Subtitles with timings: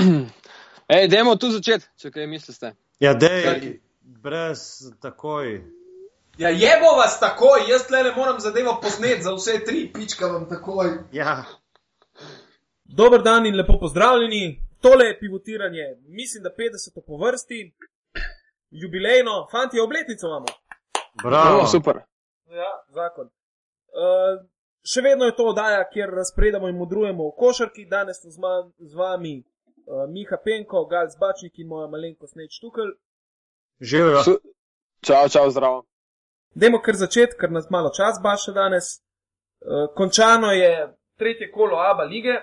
[0.96, 2.74] Ej, dajmo tu začeti, če kaj mislite.
[3.00, 5.60] Ja, dej, brez takoj.
[6.38, 10.48] Ja, jebo vas takoj, jaz tle ne moram zadevo posnet za vse tri, pička vam
[10.48, 10.98] takoj.
[11.12, 11.44] Ja,
[12.92, 14.60] Dober dan in lepo pozdravljeni.
[14.80, 17.74] Tole je pivotiranje, mislim, da 50 po vrsti,
[18.70, 20.46] jubilejno, fanti, obletnico imamo.
[21.22, 21.60] bravo.
[21.60, 21.96] O, super.
[22.48, 23.26] Ja, zakon.
[23.26, 24.46] Uh,
[24.82, 27.84] še vedno je to oddaja, kjer razpredamo in modrujemo o košarki.
[27.84, 28.40] Danes smo z,
[28.78, 29.44] z vami
[29.90, 32.94] uh, Miha Penko, Gal Zbačnik in moja malenkost Neč Tukel.
[33.80, 34.22] Živijo.
[35.02, 35.84] Čau, čau, zdravo.
[36.54, 38.86] Dajmo kar začeti, ker nas malo čas baša danes.
[39.60, 40.72] Uh, končano je
[41.18, 42.36] tretje kolo Aba lige.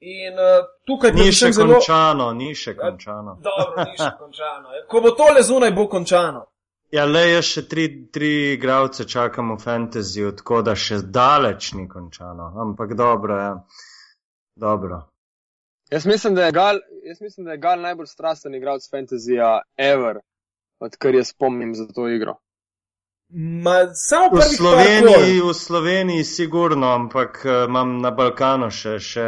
[0.00, 1.74] In uh, tukaj Ni še zelo...
[1.74, 3.38] končano, ni še končano.
[3.42, 4.74] Dobro, ni še končano.
[4.76, 4.84] ja.
[4.86, 6.44] Ko bo tole zunaj, bo končano.
[6.94, 11.88] Ja, le jaz še tri, tri igralce čakam v fantasy, tako da še daleč ni
[11.90, 12.52] končano.
[12.62, 13.50] Ampak dobro, ja.
[14.56, 15.02] Dobro.
[15.90, 20.20] Jaz mislim, da je Gal, jaz mislim, da je Gal najbolj strasten igralec fantasyja ever,
[20.80, 22.34] odkar jaz spomnim za to igro.
[23.64, 29.26] Ma, samo V Sloveniji, v Sloveniji sigurno, ampak eh, imam na Balkanu še, še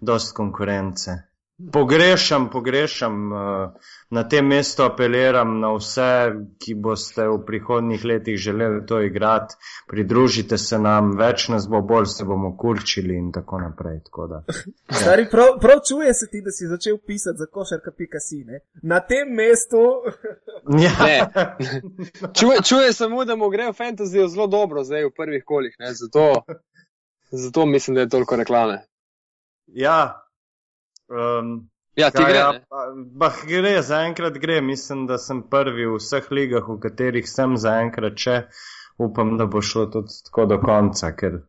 [0.00, 1.27] dost konkurence.
[1.72, 3.70] Pogrešam, pogrešam, eh,
[4.10, 6.30] na tem mestu apeliram na vse,
[6.62, 9.56] ki boste v prihodnjih letih želeli to igrati,
[9.90, 13.98] pridružite se nam, več nas bo bolj, se bomo kurčili in tako naprej.
[14.04, 14.42] Tako da.
[15.00, 18.44] Stari, prav, prav čuje se ti, da si začel pisati za košarka.si.
[18.44, 18.60] ne?
[18.82, 19.82] Na tem mestu.
[20.68, 21.06] Ja.
[21.06, 21.18] Ne.
[22.40, 25.94] Čuje, čuje samo, da mu gre v fantasyju zelo dobro zdaj v prvih kolih, ne?
[25.94, 26.42] Zato,
[27.30, 28.82] zato mislim, da je toliko reklame.
[29.66, 30.27] ja.
[31.08, 32.38] Um, Ja, ti Kaj, gre.
[32.38, 32.60] ja, ne?
[32.68, 34.60] pa- Bah, gre, zaenkrat gre.
[34.60, 38.36] Mislim, da sem prvi v vseh ligah, v katerih sem zaenkrat še.
[38.98, 41.40] Upam, da bo šlo tudi tako do konca, ker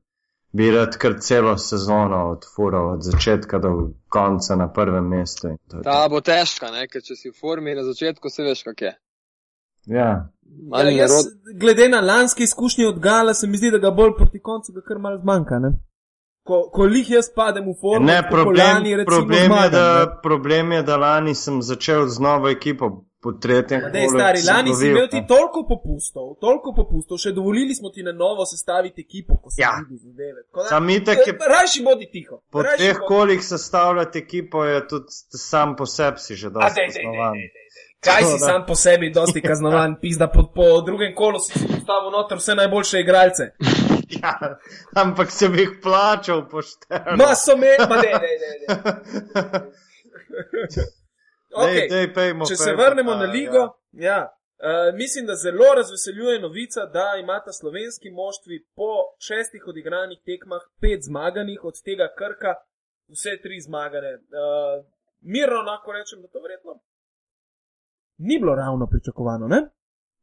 [0.52, 3.70] bi rad kar celo sezono odfural od začetka do
[4.08, 5.54] konca na prvem mestu.
[5.84, 6.88] Ta bo težka, ne?
[6.88, 8.94] ker če si v formi na začetku, se veš, kak je.
[9.86, 10.30] Ja.
[10.74, 14.42] Ja, jaz, glede na lanske izkušnje od Gala, se mi zdi, da ga bolj proti
[14.42, 15.60] koncu ga kar malo zmanjka.
[15.60, 15.70] Ne?
[16.50, 19.72] Ko, ko lih jaz padem v formo, Ne, kot problem, lani, recimo, problem, je, zmagam,
[19.72, 20.16] da, ne.
[20.24, 22.90] problem je, da lani sem začel z novo ekipo
[23.20, 25.28] po tretjem Dej, kolu, stari, sem lani si imel ti ne.
[25.28, 29.76] toliko popustov, toliko popustov, še dovolili smo ti na novo sestaviti ekipo, ko si Ja.
[29.80, 30.42] videl zadeve.
[30.96, 32.42] Itak je- Eh, Rajši bodi tiho.
[32.50, 36.82] Po rajši treh bodi- kolih sestavljati ekipo je tudi sam po sebi si že dosti
[36.88, 37.06] dej.
[38.00, 42.12] Kaj si sam po sebi, dosti kaznovan, pizda po, po drugem kolu si si postavil
[42.12, 43.44] noter vse najboljše igralce.
[44.22, 44.58] Ja,
[44.96, 47.18] ampak sem jih plačal pošteno.
[47.18, 48.52] Ma so me, ma ne, ne, ne.
[48.64, 48.74] ne.
[51.50, 51.74] Okay.
[51.74, 54.10] Dej, dej, pejmo, Če se pejmo, vrnemo ta, na ligo, ja.
[54.10, 60.62] Ja, uh, mislim, da zelo razveseljuje novica, da imata slovenski moštvi po šestih odigranih tekmah
[60.82, 62.54] pet zmaganih, od tega krka
[63.14, 64.14] vse tri zmagane.
[64.30, 64.86] Uh,
[65.22, 66.78] mirno lahko rečem, da to verjetno
[68.20, 69.48] ni bilo ravno pričakovano.
[69.48, 69.68] Ne?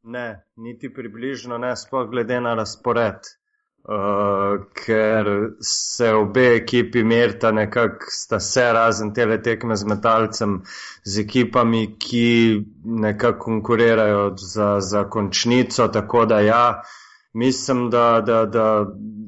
[0.03, 3.19] Ne, niti približno ne, sploh glede na razpored.
[3.87, 5.27] Uh, ker
[5.61, 10.57] se obe ekipi merita nekako, sta se razen tele tekme z metalcem,
[11.03, 16.81] z ekipami, ki nekako konkurirajo za, za končnico, tako da ja,
[17.33, 18.65] mislim, da, da, da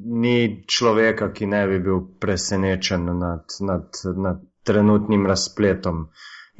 [0.04, 6.10] ni človeka, ki ne bi bil presenečen nad, nad, nad trenutnim razpletom.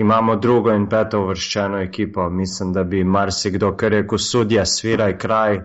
[0.01, 5.19] Imamo drugo in peto uvrščeno ekipo, mislim, da bi marsikdo, ker je rekel, sudja, sviraj
[5.19, 5.61] kraj,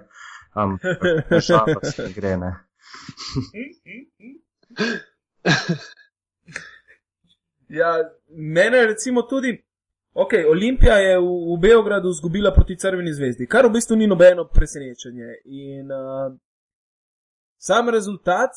[0.56, 2.52] ampak žalost ne gre, ne.
[7.70, 7.92] Ja,
[8.30, 9.66] mene recimo tudi.
[10.14, 14.46] Ok, Olimpija je v, v Beogradu izgubila proti Crveni zvezdi, kar v bistvu ni nobeno
[14.48, 15.42] presenečenje.
[15.46, 16.32] In uh,
[17.60, 18.56] sam rezultat,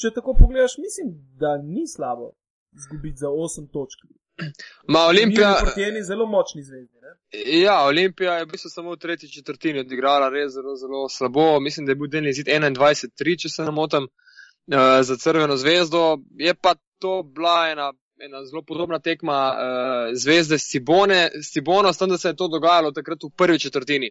[0.00, 2.32] če tako pogledaš, mislim, da ni slabo
[2.72, 4.06] izgubiti za 8 točk.
[4.92, 6.98] Ma Olimpija, eni zelo močni zvezdi.
[7.02, 7.12] Ne?
[7.60, 11.60] ja, Olimpija je v bistvu samo v tretji četrtini odigrala res zelo, zelo slabo.
[11.60, 16.18] Mislim, da je bil delni zid 21-3, če se ne motim, uh, za Crveno zvezdo.
[16.38, 21.92] Je pa to bila ena, ena zelo podobna tekma uh, zvezde s Cibone, s Cibono,
[21.92, 24.10] s tem, da se je to dogajalo takrat v prvi četrtini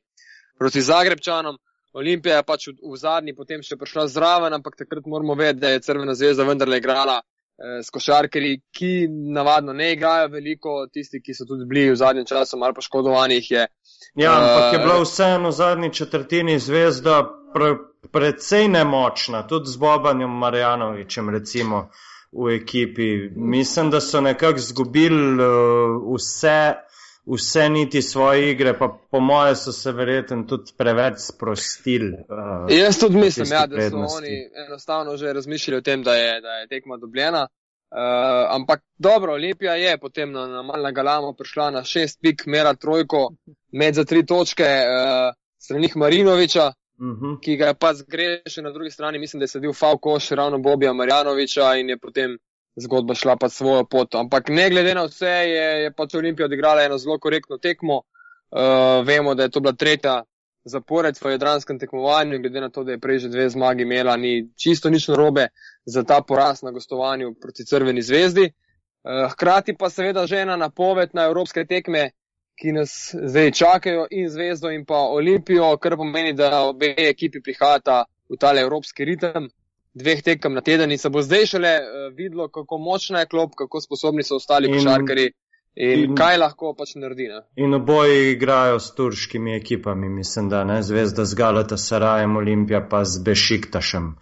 [0.59, 1.57] proti Zagrebčanom.
[1.93, 5.75] Olimpija je pač v, v zadnji potem še prišla zraven, ampak takrat moramo vedeti, da
[5.75, 7.21] je Crvena zvezda vendarle igrala
[7.83, 12.57] s košarkarji, ki navadno ne igrajo veliko, tisti, ki so tudi bili v zadnjem času
[12.57, 13.67] malo poškodovani, je.
[14.15, 17.23] Ja, ampak je Eh, bila vseeno v zadnji četrtini zvezda
[17.53, 17.75] pre,
[18.11, 21.89] precej nemočna, tudi z Bobanjem Marjanovičem, recimo
[22.31, 23.29] v ekipi.
[23.35, 26.73] Mislim, da so nekako izgubili uh, vse,
[27.25, 32.13] vse niti svoje igre, pa po moje so se verjetno tudi preveč sprostili.
[32.13, 34.17] Uh, Jaz tudi mislim, ja, da so prednosti.
[34.17, 37.47] oni enostavno že razmišljali o tem, da je, da je tekma dobljena.
[37.91, 42.73] Uh, ampak dobro, Olimpija je potem na, na Malna Galamo prišla na šest pik, mera
[42.73, 43.29] trojko,
[43.71, 47.39] med za tri točke uh, stranih Marinoviča, Uh -huh.
[47.41, 50.93] ki ga je pa zgrešil na drugi strani, mislim, da je sedel Falkoš, ravno Bobija
[50.93, 52.37] Marjanoviča in je potem
[52.75, 54.15] zgodba šla pa svojo pot.
[54.15, 58.01] Ampak ne glede na vse, je, je pač Olimpija odigrala eno zelo korektno tekmo.
[58.53, 60.23] Uh, vemo, da je to bila tretja
[60.65, 64.49] zapored v jadranskem tekmovanju, glede na to, da je prej že dve zmagi imela, ni
[64.55, 65.47] čisto nič narobe
[65.85, 68.51] za ta poraz na gostovanju proti Crveni zvezdi.
[69.03, 72.11] Uh, hkrati pa seveda že ena napoved na evropske tekme,
[72.55, 78.03] ki nas zdaj čakajo in Zvezdo in pa Olimpijo, kar pomeni, da obe ekipi prihajata
[78.29, 79.49] v tale evropski ritem.
[79.93, 83.51] Dveh tekem na teden in se bo zdaj šele uh, videlo, kako močna je klop,
[83.57, 85.31] kako sposobni so ostali In- košarkari
[85.75, 87.27] in, in- kaj lahko pač naredi.
[87.29, 87.41] Ne?
[87.55, 93.03] In oboji igrajo s turškimi ekipami, mislim, da ne zvezda z Galata Sarajem, Olimpija pa
[93.05, 94.15] z Bešiktašem.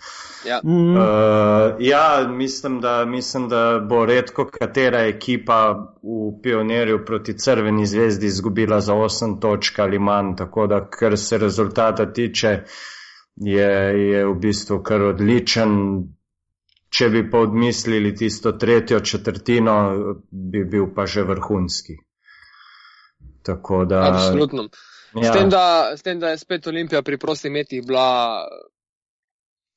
[0.47, 0.59] Ja.
[0.63, 0.95] Mm.
[0.97, 5.59] Uh, ja, mislim da, mislim, da bo redko katera ekipa
[6.03, 11.37] v pionirju proti Crveni zvezdi izgubila za 8 točk ali manj, tako da kar se
[11.37, 12.63] rezultata tiče,
[13.41, 13.69] je,
[14.05, 15.71] je v bistvu kar odličen.
[16.89, 19.75] Če bi pa odmislili tisto tretjo četrtino,
[20.29, 21.95] bi bil pa že vrhunski.
[23.41, 24.01] Tako da.
[24.07, 24.63] Absolutno.
[24.63, 25.61] S, Ja, tem, da,
[25.95, 28.43] s tem, da je spet Olimpija pri prostih metih bila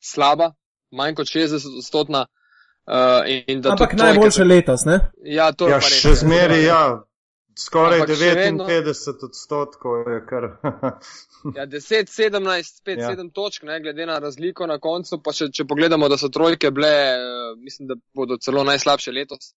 [0.01, 0.53] slaba,
[0.93, 2.27] manj kot 60 odstotna.
[2.87, 2.95] Uh,
[3.47, 4.99] in da Ampak tudi trojke- najboljše letos, ne?
[5.25, 5.95] Ja, to je ja pa res.
[5.97, 6.83] še zmeri, ja.
[7.57, 10.45] Skoraj Ampak še vedno- 59 odstotkov je kar.
[11.55, 12.41] Ja, 10, 17,
[12.83, 13.05] 5, Ja.
[13.05, 13.11] ja.
[13.13, 15.19] 7 točk, ne, glede na razliko na koncu.
[15.21, 17.25] Pa še, če pogledamo, da so trojke bile, uh,
[17.59, 19.53] mislim, da bodo celo najslabše letos,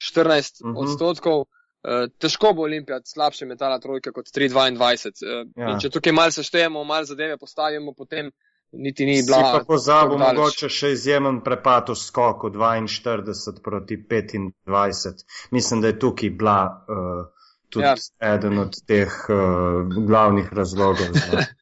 [0.00, 0.70] 14 Mhm.
[0.70, 0.82] uh -huh.
[0.84, 1.44] odstotkov.
[1.84, 5.22] Uh, težko bo Olimpija slabše metala trojke kot 3-22.
[5.22, 5.68] Uh, Ja.
[5.68, 5.78] ja.
[5.78, 8.30] Če tukaj malo seštejemo, malo zadeve postavimo, potem
[8.72, 9.52] niti ni Si bila.
[9.52, 15.24] pa pozabil mogoče še izjemen prepad v skoku 42 proti 25.
[15.50, 16.58] Mislim, da je tukaj bila
[16.88, 17.26] uh,
[17.70, 17.94] tudi ja.
[17.94, 18.34] Ja.
[18.34, 21.12] eden od teh uh, glavnih razlogov.
[21.12, 21.44] Za...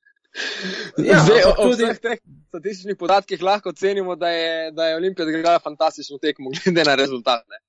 [0.98, 2.18] Ja, Zdaj, o, o vseh teh
[2.48, 7.44] statističnih podatkih lahko ocenimo, da je, da je Olimpija odigrala fantastično tekmo, glede na rezultat.
[7.48, 7.60] Ne.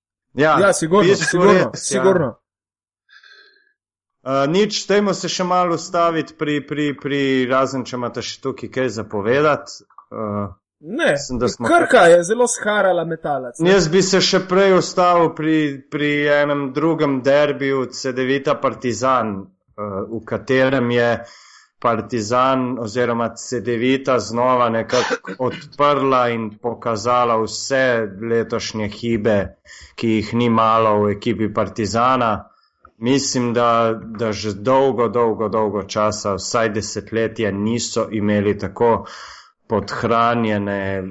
[0.44, 2.32] Ja, Ja, sigurno, v bistvu sigurno, res, sigurno.
[4.26, 8.72] Uh, nič, dajmo se še malo ustaviti pri, pri, pri razen, če imate še tukaj
[8.74, 9.86] kaj zapovedati.
[10.10, 10.50] Uh,
[10.88, 13.60] Ne, Mislim, smo- Krka je zelo sharala metalec.
[13.60, 13.72] ne.
[13.72, 15.56] Jaz bi se še prej ustavil pri,
[15.92, 19.48] pri enem drugem derbiju, CD-vita Partizan, uh,
[20.12, 21.10] v katerem je
[21.80, 27.84] Partizan oziroma CD-vita znova nekako odprla in pokazala vse
[28.24, 29.38] letošnje hibe,
[29.96, 32.50] ki jih ni malo v ekipi Partizana.
[32.98, 39.06] Mislim, da, da že dolgo, dolgo, dolgo časa, vsaj desetletje, niso imeli tako
[39.68, 41.04] podhranjene,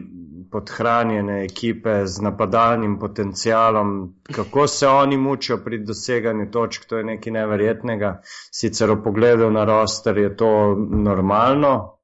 [0.51, 4.15] podhranjene ekipe z napadalnim potencialom.
[4.33, 8.21] Kako se oni mučijo pri doseganju točk, to je nekaj neverjetnega.
[8.53, 11.99] Sicer v pogledu na roster je to normalno,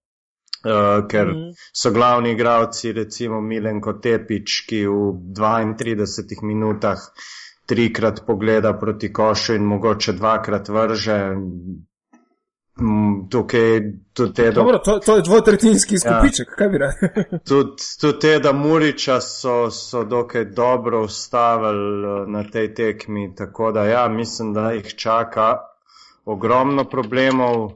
[0.65, 1.51] uh, ker Mhm.
[1.73, 6.99] so glavni igravci, recimo Milenko Tepič, ki v 32 minutah
[7.67, 11.37] trikrat pogleda proti košu in mogoče dvakrat vrže.
[12.81, 13.81] Mm, Tukaj
[14.13, 16.55] tudi te do Dobro, to, to je dvotretinski skupiček, ja.
[16.57, 16.95] kaj bi rad.
[17.49, 23.85] Tudi tud Teda Muriča so, so dokaj dobro ustavili eh, na tej tekmi, tako da
[23.85, 25.57] ja, mislim, da jih čaka
[26.25, 27.71] ogromno problemov.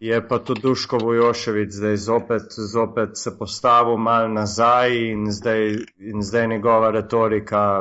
[0.00, 6.22] Je pa tudi Duško Vojoševič zdaj zopet, zopet se postavil mal nazaj in zdaj, in
[6.22, 7.80] zdaj njegova retorika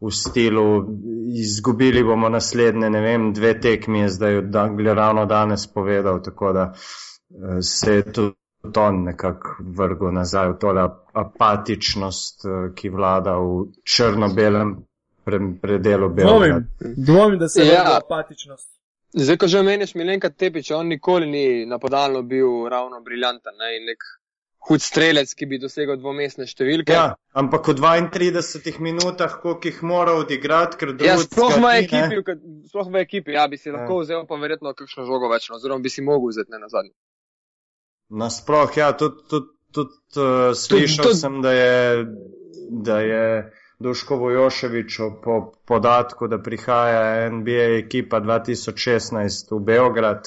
[0.00, 0.86] v stilu
[1.34, 6.72] izgubili bomo naslednje, ne vem, dve tekmi je zdaj Anglije ravno danes povedal, tako da
[6.72, 8.36] eh, se je tudi
[8.76, 13.52] on nekako vrgel nazaj v tole apatičnost, eh, ki vlada v
[13.84, 14.76] črno-belem
[15.24, 16.60] pre, predelu Dvomim, Beograda.
[16.96, 17.98] dvomim, da se je Ja.
[17.98, 18.68] apatičnost.
[19.12, 23.86] Zdaj, ko že omeniš Milenka Tepiča, on nikoli ni napadalno bil ravno briljanten ne, in
[23.86, 23.98] nek
[24.68, 26.92] hud strelec, ki bi dosegel dvomestne številke.
[26.92, 31.78] Ja, ampak v 32 minutah, koliko jih mora odigrati, ker Ja, drugega sploh ne.
[31.78, 33.76] ekipi, v sploh v ekipi, ja, bi si Ja.
[33.76, 36.68] lahko vzel pa verjetno kakšno žogo več, no, oziroma bi si mogel vzeti ne na
[36.68, 36.92] zadnji.
[38.10, 42.06] Nasploh, ja, tudi tud, tud, uh, slišal tud- sem, da je,
[42.70, 43.24] da je
[43.78, 45.34] Duško Vojoševič o- po
[45.64, 50.24] podatku, da prihaja NBA ekipa 2016 v Beograd,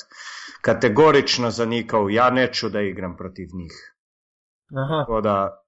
[0.62, 3.74] kategorično zanikal, ja, neču, da igram proti njih.
[4.76, 5.04] Aha.
[5.06, 5.64] Tako da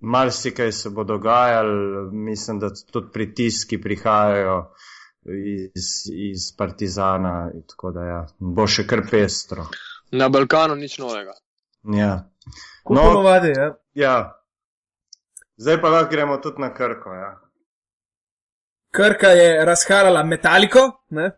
[0.00, 4.72] marsikaj se bo dogajalo, mislim, da tudi pritiski prihajajo
[5.74, 5.84] iz,
[6.30, 9.66] iz Partizana, tako da ja, bo še kar pestro.
[10.10, 11.34] Na Balkanu nič novega.
[11.94, 12.30] Ja.
[12.90, 13.02] No.
[13.02, 13.74] ponovadi, ja.
[13.94, 14.14] Ja.
[15.56, 17.12] Zdaj pa lahko gremo tudi na Krko.
[17.12, 17.34] Ja.
[18.94, 21.30] Krka je razharala metaliko, ne?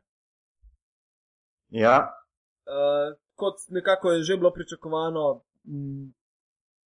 [1.70, 2.20] Ja,
[2.70, 6.12] Uh, kot nekako je že bilo pričakovano, mm,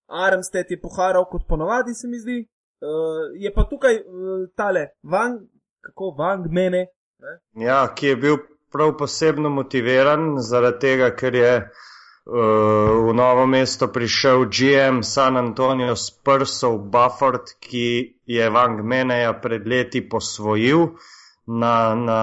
[0.09, 2.39] Armstead je poharal kot ponovadi, se mi zdi.
[2.85, 5.41] Uh, je pa tukaj uh, tale Vang,
[5.81, 6.87] kako Vang mene.
[7.57, 8.37] ja, ki je bil
[8.73, 12.37] prav posebno motiviran zaradi tega, ker je uh,
[13.09, 20.03] v novo mesto prišel GM San Antonio Spursov Bufford, ki je Vang Meneja pred leti
[20.09, 20.89] posvojil
[21.47, 22.23] na, na,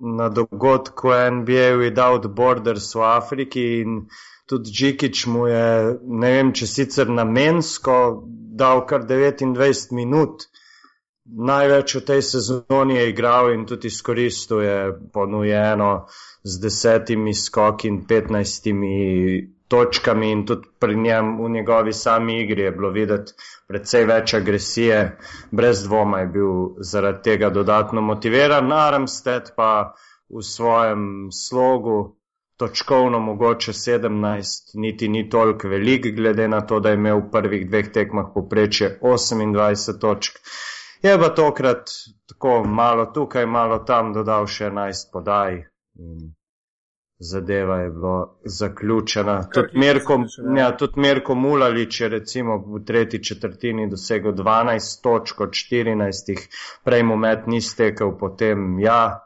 [0.00, 4.08] na dogodku NBA Without Borders v Afriki in
[4.48, 7.98] tudi Džikič mu je, ne vem, če sicer namensko
[8.58, 10.48] dal kar 29 minut.
[11.28, 14.78] Največ v tej sezoni je igral in tudi izkoristil je
[15.12, 16.08] ponujeno
[16.42, 18.94] z desetimi skoki in petnajstimi
[19.68, 23.36] točkami in tudi pri njem v njegovi sami igri je bilo videti
[23.68, 25.18] precej več agresije.
[25.52, 28.72] Brez dvoma je bil zaradi tega dodatno motiviran.
[28.72, 29.92] Armstead pa
[30.32, 32.17] v svojem slogu
[32.58, 37.68] točkovno mogoče 17, niti ni toliko velik, glede na to, da je imel v prvih
[37.70, 40.40] dveh tekmah poprečje 28 točk.
[41.02, 41.90] Je pa tokrat
[42.28, 45.62] tako malo tukaj, malo tam dodal še 11 podaj
[47.18, 49.50] zadeva je bila zaključena.
[49.54, 50.12] Tudi hitro Mirko,
[50.56, 50.76] ja, ja.
[50.76, 56.48] tudi Mirko Mulalič je recimo v tretji četrtini dosegel 12 točk od 14,
[56.84, 59.24] prej mu met ni stekel, potem ja.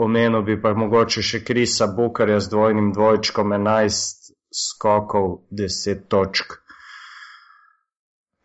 [0.00, 6.56] Omenil bi pa mogoče še Krisa Bukarja z dvojnim dvojčkom 11 skokov, 10 točk.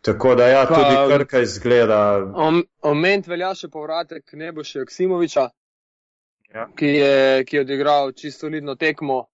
[0.00, 2.00] Tako da ja, Pa- tudi Krka izgleda.
[2.36, 5.48] Om, oment velja še povratek Neboša Joksimoviča,
[6.54, 6.68] Ja.
[6.72, 9.24] ki, je, ki je odigral čisto lidno tekmo.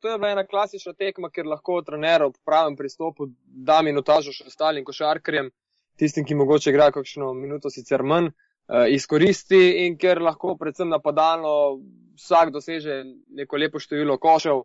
[0.00, 4.46] To je bila ena klasična tekma, ker lahko trener ob pravem pristopu da minutažo še
[4.46, 5.50] ostalim košarkarjem,
[5.96, 8.49] tistim, ki mogoče igrajo kakšno minuto sicer manj, eh,
[8.94, 11.52] izkoristi in ker lahko predvsem napadalno
[12.20, 13.02] vsak doseže
[13.38, 14.62] neko lepo število košev.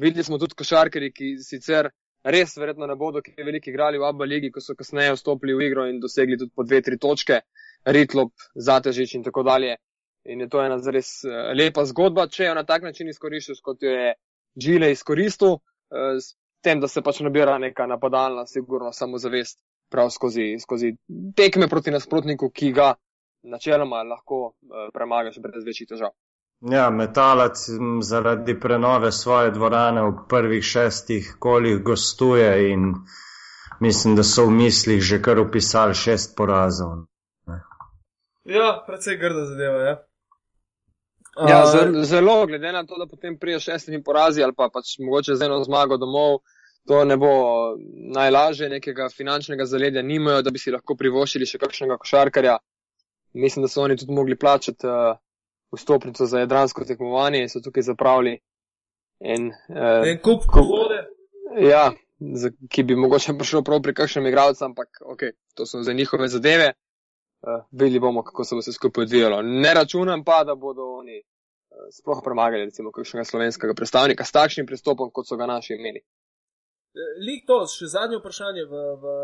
[0.00, 1.90] Videli smo tudi košarkarji, ki sicer
[2.24, 5.68] res verjetno ne bodo kaj veliko igrali v Abba ligi, ko so kasneje vstopili v
[5.68, 7.42] igro in dosegli tudi po dve, tri točke,
[7.84, 9.76] Ritlop, Zatežič in tako dalje.
[10.24, 13.82] In je to ena zares eh, lepa zgodba, če jo na tak način izkoristiš, kot
[13.84, 14.14] jo je
[14.58, 15.58] Džile izkoristil,
[15.92, 16.32] eh, s
[16.64, 19.60] tem, da se pač nabira neka napadalna, sigurno samozavest
[19.92, 20.94] prav skozi, skozi
[21.36, 22.94] tekme proti nasprotniku, ki ga
[23.44, 26.14] načeloma lahko eh, premagaš brez večjih težav.
[26.70, 27.60] Ja, metalac
[28.02, 32.94] zaradi prenove svoje dvorane v prvih šestih kolih gostuje in
[33.80, 37.04] mislim, da so v mislih že kar upisali šest porazov.
[38.44, 39.96] Ja, precej grda zadeva, ja.
[41.48, 44.98] Ja, A, zelo, zelo, glede na to, da potem prije šestimi porazi ali pa pač
[44.98, 46.38] mogoče z eno zmago domov,
[46.86, 47.30] to ne bo
[48.14, 52.58] najlažje, nekega finančnega zaledja nimajo, da bi si lahko privoščili še kakšnega košarkarja.
[53.34, 55.16] Mislim, da so oni tudi mogli plačati uh,
[55.74, 58.38] vstopnico za jadransko tekmovanje in so tukaj zapravili.
[59.20, 61.00] En, uh, En kup vode.
[61.70, 65.20] ja, za, ki bi mogoče prišel prav pri kakšnem igralcu, ampak ok,
[65.54, 66.72] to so za njihove zadeve.
[67.42, 69.42] Uh, videli bomo, kako se bo vse skupaj odvijalo.
[69.42, 74.66] Ne računam pa, da bodo oni uh, sploh premagali recimo kakšnega slovenskega predstavnika s takšnim
[74.66, 76.00] pristopom, kot so ga naši imeli.
[77.26, 79.14] Lik to, še zadnje vprašanje v, v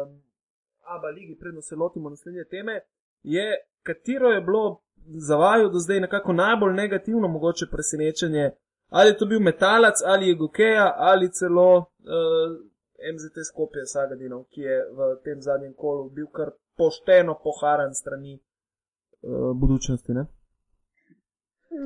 [0.90, 2.80] ABA ligi, predno se lotimo naslednje teme,
[3.22, 3.46] je,
[3.82, 4.80] katero je bilo
[5.28, 8.50] za vaju do zdaj nekako najbolj negativno mogoče presenečenje,
[8.88, 11.84] ali je to bil Metalac, ali je Gokeja, ali celo uh,
[13.14, 18.34] MZT Skopje Sagadinov, ki je v tem zadnjem kolu bil kar pošteno poharan strani
[19.22, 20.12] uh, budučnosti.
[20.12, 20.26] Ne?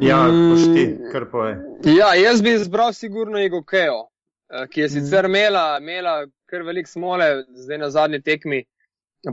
[0.00, 0.50] Ja, Mm.
[0.50, 1.56] pošti, kar poje.
[1.98, 4.08] Ja, jaz bi izbral sigurno Igokeo,
[4.48, 8.64] eh, ki je sicer imela, imela kar velik smole, zdaj na zadnji tekmi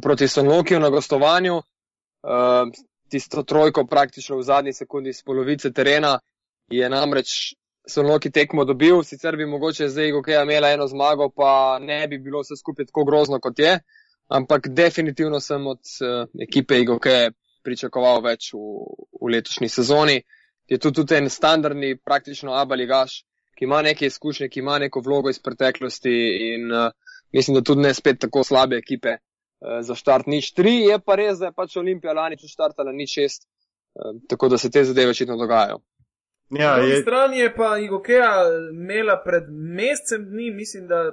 [0.02, 1.62] proti Sonlokiju na gostovanju.
[2.24, 2.66] Eh,
[3.12, 6.20] Tisto trojko praktično v zadnji sekundi iz polovice terena
[6.72, 7.56] je namreč
[7.90, 12.40] Sonloki tekmo dobil, sicer bi mogoče zdaj Igokeja imela eno zmago, pa ne bi bilo
[12.40, 13.80] vse skupaj tako grozno kot je,
[14.28, 17.32] ampak definitivno sem od uh, ekipe Igokeje
[17.66, 18.62] pričakoval več v,
[19.22, 20.22] v letošnji sezoni.
[20.70, 23.26] Je to tudi en standardni, praktično abaligaš,
[23.58, 26.16] ki ima neke izkušnje, ki ima neko vlogo iz preteklosti
[26.54, 26.94] in uh,
[27.34, 29.26] mislim, da tudi ne spet tako slabe ekipe uh,
[29.82, 33.14] za štart nič tri, je pa res, da je pač Olimpija lani tudi štartala nič
[33.20, 33.48] šest,
[33.96, 35.80] uh, tako da se te zadeve očitno dogajajo.
[36.52, 38.32] Ja, Na drugi je, strani je pa Igokeja
[38.74, 41.12] imela pred mesecem dni, mislim, da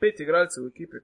[0.00, 0.96] pet igralcev v ekipi.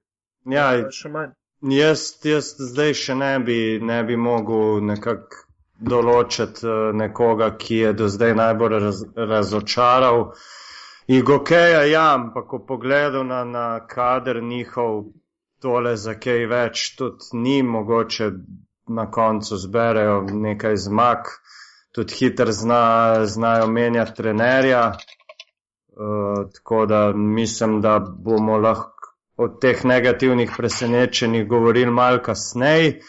[0.45, 1.31] ja, Pa Še manj.
[1.61, 5.45] jaz, jaz zdaj še ne bi, ne bi mogel nekako
[5.79, 10.33] določiti eh, nekoga, ki je do zdaj najbolj raz, razočaral.
[11.07, 15.05] Igokeja, ja, ampak ko pogledam na, na kader njihov,
[15.61, 18.31] tole za kaj več, tudi ni mogoče
[18.87, 21.31] na koncu zberejo nekaj zmag,
[21.91, 24.83] tudi hitro zna, znajo menjati trenerja.
[25.97, 28.97] Uh, tako da mislim, da bomo lahko
[29.37, 32.99] o teh negativnih presenečenjih govorili malo kasneje.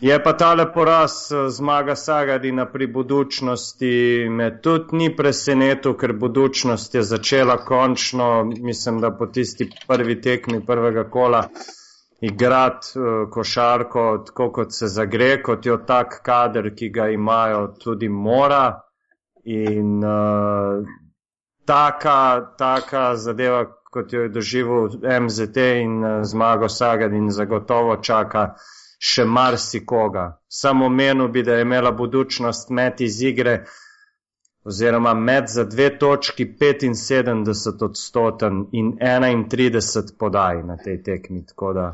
[0.00, 1.12] Je pa tale poraz
[1.48, 9.10] zmaga Sagadina pri budučnosti me tudi ni presenetil, ker budučnost je začela končno, mislim, da
[9.10, 11.42] po tisti prvi tekmi prvega kola
[12.20, 18.08] igrati uh, košarko tako, kot se zagre, kot jo tak kader, ki ga imajo, tudi
[18.08, 18.80] mora.
[19.44, 20.84] In uh,
[21.66, 24.88] taka, taka zadeva, kot jo je doživel
[25.20, 28.54] MZT in uh, zmago Sagadin, zagotovo čaka
[29.00, 30.26] še marsikoga.
[30.48, 33.64] Samo menil bi, da je imela budučnost met iz igre,
[34.64, 41.46] oziroma med za dve točki 75 odstoten in 31 podaj na tej tekmi.
[41.46, 41.92] Tako da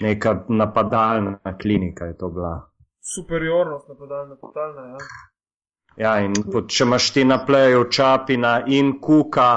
[0.00, 2.68] neka napadalna klinika je to bila.
[3.14, 4.98] Superiornost napadalna, totalna, ja.
[5.96, 9.50] Ja, in pod, če imaš ti na pleju Čapina in Kuka,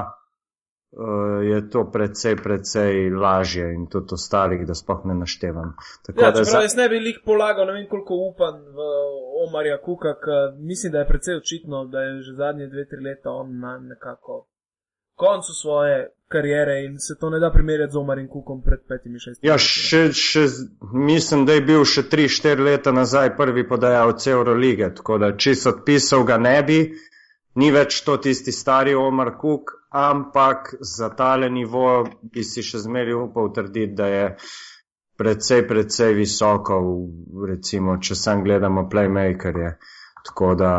[1.44, 5.76] je to precej, precej lažje in tudi ostalih, da spoh ne naštevam.
[6.06, 8.90] Tako Ja, čeprav jaz ne bi jih polagal, ne vem koliko upam v
[9.48, 13.32] Omarja Kuka, ker mislim, da je precej očitno, da je že zadnje dve, tri leta
[13.32, 14.46] on na nekako
[15.16, 19.50] koncu svoje karijere in se to ne da primerjati z Omarjem Kukom pred petimi, šestimi.
[19.50, 20.48] Ja, še, še,
[20.94, 26.24] mislim, da je bil še 3-4 leta nazaj prvi podajalec Eurolige, tako da čisto odpisal
[26.24, 26.80] ga ne bi,
[27.56, 33.14] ni več to tisti stari Omar Cook, ampak za tale nivo bi si še zmeri
[33.14, 34.26] upal trditi, da je
[35.18, 36.80] precej, precej visoko,
[37.48, 39.78] recimo, če sam gledamo playmakerje.
[40.26, 40.72] Tako da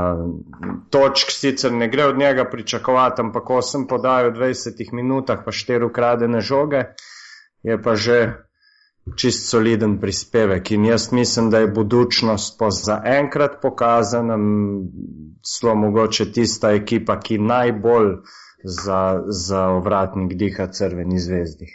[0.90, 5.86] točk sicer ne gre od njega pričakovati, ampak 8 podajo v 20 minutah, pa 4
[5.86, 6.82] ukradene žoge,
[7.62, 8.18] je pa že
[9.14, 10.70] čist soliden prispevek.
[10.70, 14.82] In jaz mislim, da je budučnost po zaenkrat pokazana, m,
[15.46, 18.10] zelo mogoče tista ekipa, ki najbolj
[18.66, 21.66] za, za ovratnik diha crveni zvezdi.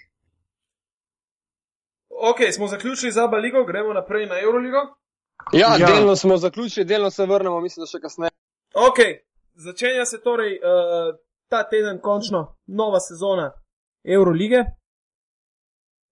[2.09, 4.77] Ok, smo zaključili za Baligo, gremo naprej na Euroligo.
[5.53, 5.87] Ja, Ja.
[5.87, 8.31] delno smo zaključili, delno se vrnemo, mislim, da še kasneje.
[8.73, 8.97] Ok,
[9.53, 11.15] začenja se torej uh,
[11.49, 13.51] ta teden končno nova sezona
[14.03, 14.59] Eurolige.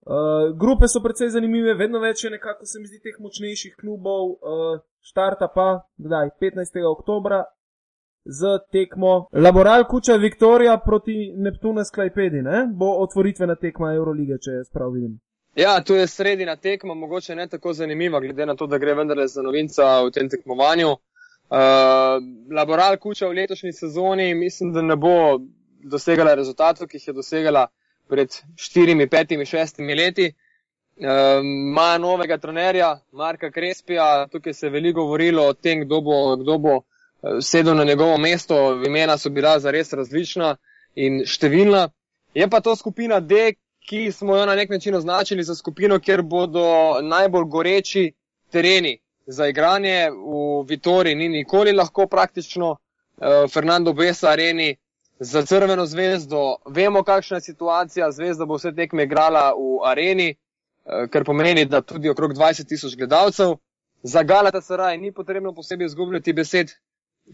[0.05, 4.23] Uh, grupe so precej zanimive, vedno več je nekako se mi zdi teh močnejših klubov.
[4.31, 6.81] Uh, štarta pa, kdaj, 15.
[6.97, 7.43] oktobra
[8.25, 12.67] z tekmo Laboral Kuča Viktorija proti Neptuna Sklajpedi, ne?
[12.73, 15.19] Bo otvoritvena tekma Eurolige, če jaz prav vidim.
[15.55, 19.27] Ja, tu je sredina tekma, mogoče ne tako zanimiva, glede na to, da gre vendarle
[19.27, 20.91] za novinca v tem tekmovanju.
[20.91, 21.57] Uh,
[22.55, 25.39] Laboral Kuča v letošnji sezoni mislim, da ne bo
[25.83, 27.65] dosegala rezultatov, ki jih je dosegala
[28.09, 30.29] pred štirimi, petimi, šestimi leti.
[30.99, 36.35] Uh, Ima novega trenerja, Marka Krespija, tukaj se je veliko govorilo o tem, kdo bo,
[36.35, 36.88] kdo bo eh,
[37.41, 38.83] sedel na njegovo mesto.
[38.85, 40.55] Imena so bila zares različna
[40.95, 41.89] in številna.
[42.33, 43.53] Je pa to skupina D,
[43.89, 48.11] ki smo jo na nek način označili za skupino, kjer bodo najbolj goreči
[48.51, 50.09] tereni za igranje.
[50.11, 52.77] V Vitori ni nikoli lahko praktično uh,
[53.53, 54.75] Fernando Besa areni
[55.19, 56.55] za crveno zvezdo.
[56.65, 58.11] Vemo, kakšna je situacija.
[58.11, 62.95] Zvezda bo vse tekme igrala v areni, uh, kar pomeni, da tudi okrog 20 tisoč
[62.95, 63.57] gledalcev.
[64.03, 66.71] Za Galata Saraj ni potrebno posebej izgubljati besed.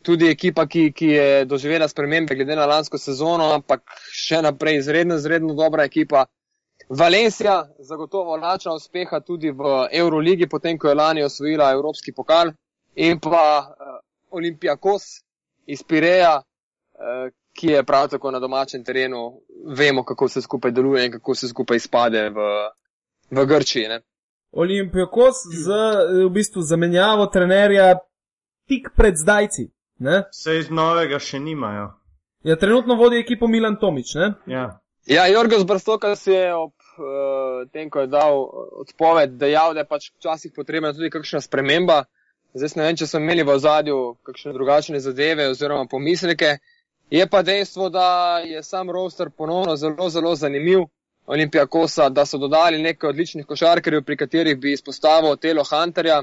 [0.03, 3.81] Tudi ekipa, ki, ki je doživela spremembe glede na lansko sezono, ampak
[4.11, 6.25] še naprej izredno, izredno dobra ekipa.
[6.89, 12.51] Valencija zagotovo lačna uspeha tudi v Euroligi, potem ko je lani osvojila Evropski pokal
[12.95, 13.97] in pa uh,
[14.29, 15.03] Olimpijakos
[15.65, 19.41] iz Pireja, uh, ki je prav tako na domačem terenu.
[19.65, 22.49] Vemo, kako se skupaj deluje in kako se skupaj izpade v,
[23.31, 23.87] v Grčiji.
[23.87, 24.01] Ne?
[24.51, 25.71] Olimpijakos z
[26.25, 27.95] v bistvu zamenjavo trenerja
[28.67, 29.74] tik pred zdajci.
[29.99, 30.23] Ne?
[30.31, 31.93] Vse iz novega še nimajo.
[32.45, 34.33] Ja, trenutno vodi ekipo Milan Tomič, ne?
[34.51, 34.65] Ja.
[35.05, 38.41] Ja, Jorgos Brstokas je ob uh, tem, ko je dal
[38.81, 42.03] odpoved, dejal, da je pač včasih potrebna tudi kakšna sprememba.
[42.55, 46.57] Zdaj ne vem, če so imeli v ozadju kakšne drugačne zadeve oziroma pomisleke.
[47.13, 50.87] Je pa dejstvo, da je sam roster ponovno zelo, zelo zanimiv.
[51.25, 56.19] Olimpijakosa, da so dodali nekaj odličnih košarkarjev, pri katerih bi izpostavil Otelo Hunterja.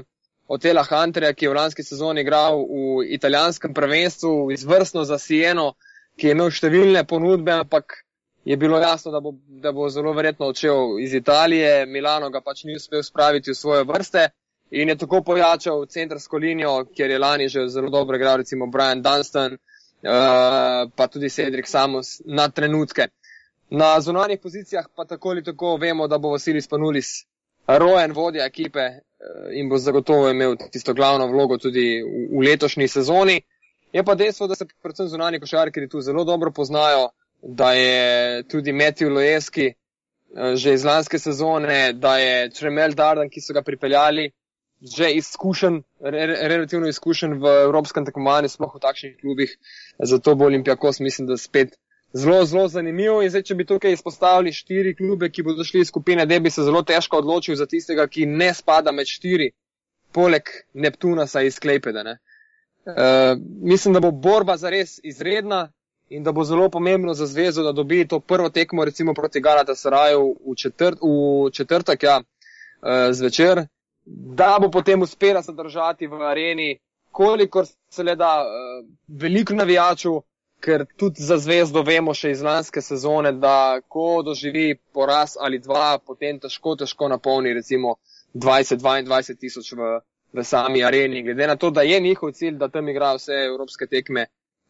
[0.53, 5.73] Otela Hunterja, ki je v lanski sezoni igral v italijanskem prvenstvu, izvrstno za Sieno,
[6.19, 8.03] ki je imel številne ponudbe, ampak
[8.45, 11.85] je bilo jasno, da bo, da bo zelo verjetno odšel iz Italije.
[11.85, 14.27] Milano ga pač ni uspel spraviti v svoje vrste
[14.73, 19.01] in je tako pojačal centrsko linijo, kjer je lani že zelo dobro igral, recimo Brian
[19.01, 23.07] Dunstan, uh, pa tudi Cedric Samos na trenutke.
[23.69, 27.23] Na zunanjih pozicijah pa tako ali tako vemo, da bo Vasilis Panulis
[27.67, 29.01] rojen vodja ekipe eh,
[29.51, 33.41] in bo zagotovo imel tisto glavno vlogo tudi v, v letošnji sezoni.
[33.93, 37.09] Je pa dejstvo, da se predvsem zunani košarkari tu zelo dobro poznajo,
[37.41, 43.41] da je tudi Matthew Lojeski eh, že iz lanske sezone, da je Tremel Dardan, ki
[43.41, 44.31] so ga pripeljali,
[44.83, 49.55] že izkušen, re, relativno izkušen v evropskem tekmovanju, sploh v takšnih klubih.
[49.99, 51.77] Zato bo Olimpijakos, mislim, da spet
[52.13, 53.21] zelo, zelo zanimivo.
[53.21, 56.51] In zdaj, če bi tukaj izpostavili štiri klube, ki bodo šli iz skupine D, bi
[56.53, 59.51] se zelo težko odločil za tistega, ki ne spada med štiri,
[60.13, 62.17] poleg Neptuna, saj iz Klejpeda.
[62.83, 65.69] Uh, mislim, da bo borba zares izredna
[66.09, 69.75] in da bo zelo pomembno za zvezo, da dobi to prvo tekmo, recimo proti Galata
[69.75, 73.63] Saraju v, četrt, v četrtek, ja, uh, zvečer,
[74.05, 76.75] da bo potem uspela se držati v areni,
[77.11, 80.19] kolikor se le da, uh, veliko navijačev,
[80.63, 85.97] ker tudi za zvezdo vemo še iz lanske sezone, da ko doživi poraz ali dva,
[85.99, 87.97] potem težko, težko napolni recimo
[88.33, 89.89] 20-22 tisoč v,
[90.33, 91.23] v sami areni.
[91.27, 94.27] Glede na to, da je njihov cilj, da tam igrajo vse evropske tekme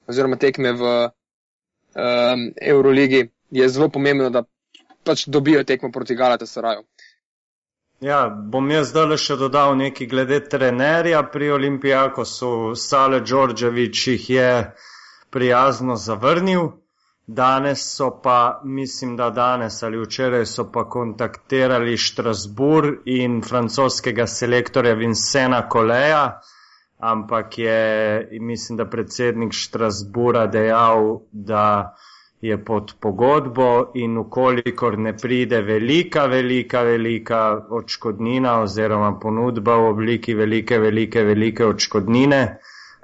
[0.08, 0.90] oziroma tekme v
[1.96, 4.44] um, Euroligi, je zelo pomembno, da
[5.04, 6.84] pač dobijo tekmo proti Galata Saraju.
[8.04, 12.74] Ja, bom jaz zdaj še dodal nekaj glede trenerja pri Olimpijakosu.
[12.76, 14.50] Sale Đorđević jih je
[15.34, 16.70] prijazno zavrnil.
[17.28, 24.94] Danes so pa, mislim, da danes ali včeraj so pa kontaktirali Štrasbur in francoskega selektorja
[24.94, 26.42] Vincena Koleja,
[26.98, 31.96] ampak je, mislim, da predsednik Štrasbura dejal, da
[32.42, 40.36] je pod pogodbo in ukolikor ne pride velika, velika, velika odškodnina oziroma ponudba v obliki
[40.36, 42.42] velike, velike, velike odškodnine,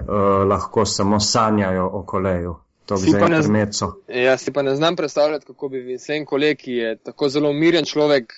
[0.00, 2.56] uh, lahko samo sanjajo o koleju.
[2.86, 3.92] To bi zdaj intermeco.
[4.08, 7.84] Ja, si pa ne znam predstavljati, kako bi Vincent Kolej, ki je tako zelo miren
[7.84, 8.32] človek,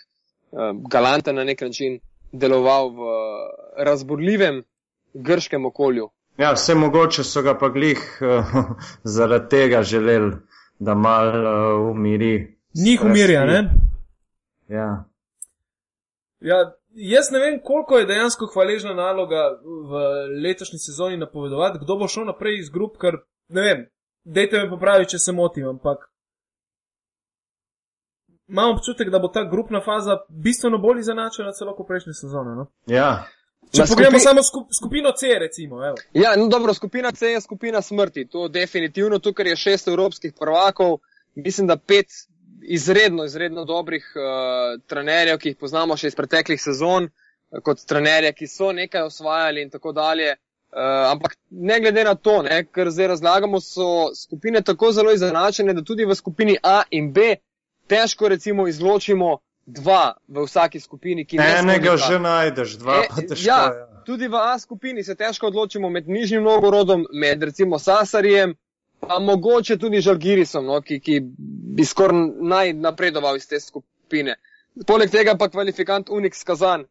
[0.53, 2.01] uh, galanten na nek način,
[2.33, 3.13] deloval v
[3.77, 4.63] razborljivem
[5.15, 6.11] grškem okolju.
[6.39, 8.55] Ja, vse mogoče so ga pa glih uh,
[9.17, 10.33] zaradi tega želeli
[10.79, 12.57] da malo uh, umiri.
[12.75, 13.71] Njih umirja, ne?
[14.69, 15.05] Ja.
[16.41, 16.73] ja.
[16.95, 20.01] Jaz ne vem, koliko je dejansko hvaležna naloga v
[20.45, 23.85] letošnji sezoni napovedovati, kdo bo šel naprej iz grup, ker ne vem,
[24.25, 26.09] dejte me popravi, če se motim, ampak
[28.49, 32.57] imam občutek, da bo ta grupna faza bistveno bolj izenačena celo kot prejšnje sezone.
[32.57, 32.67] No?
[32.87, 33.25] Ja.
[33.73, 34.29] Če pogledamo skupi...
[34.29, 35.81] samo skup, skupino C, recimo.
[35.87, 35.97] Evo.
[36.13, 38.27] Ja, no dobro, skupina C je skupina smrti.
[38.29, 40.99] To definitivno, tukaj je šest evropskih prvakov,
[41.35, 42.13] mislim, da pet
[42.63, 47.09] izredno, izredno dobrih uh, trenerjev, ki jih poznamo še iz preteklih sezon,
[47.63, 50.37] kot trenerje, ki so nekaj osvajali in tako dalje.
[50.73, 55.75] Uh, ampak ne glede na to, ne, ker zdaj razlagamo, so skupine tako zelo izenačene,
[55.77, 57.35] da tudi v skupini A in B
[57.93, 61.51] težko recimo izločimo dva v vsaki skupini, ki ne.
[61.59, 63.45] Enega že najdeš, dva e, pa težko.
[63.45, 68.57] Ja, ja, tudi v A skupini se težko odločimo med nižjim nogorodom, med recimo Sasarjem,
[69.09, 71.21] pa mogoče tudi Žalgirisom, no, ki, ki
[71.77, 74.37] bi skoraj naj napredoval iz te skupine.
[74.87, 76.87] Poleg tega pa kvalifikant Unix Kazan,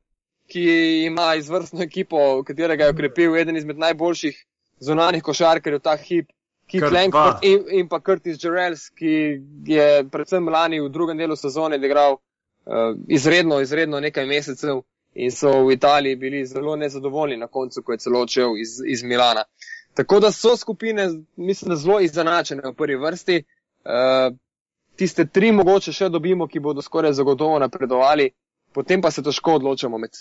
[0.51, 0.65] ki
[1.05, 4.45] ima izvrstno ekipo, katerega je okrepil eden izmed najboljših
[4.79, 6.29] zunanih košarkarjev ta hip.
[6.71, 11.75] Keith Langford in, in pa Curtis Jarrells, ki je predvsem lani v drugem delu sezone
[11.75, 14.79] igral uh, izredno, izredno nekaj mesecev
[15.13, 19.03] in so v Italiji bili zelo nezadovoljni na koncu, ko je celo odšel iz, iz
[19.03, 19.43] Milana.
[19.93, 23.43] Tako da so skupine, mislim, zelo izenačene v prvi vrsti.
[23.83, 24.37] Uh,
[24.95, 28.29] tiste tri mogoče še dobimo, ki bodo skoraj zagotovo napredovali,
[28.73, 30.15] potem pa se težko odločamo med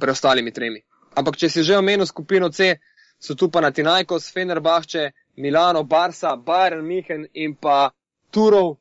[0.00, 0.82] preostalimi tremi.
[1.14, 2.74] Ampak če si že omenil skupino C,
[3.18, 7.92] so tu pa Natinajkos, Fenerbahče, Milano, Barsa, Bayern, Mihen in pa
[8.34, 8.78] Turov,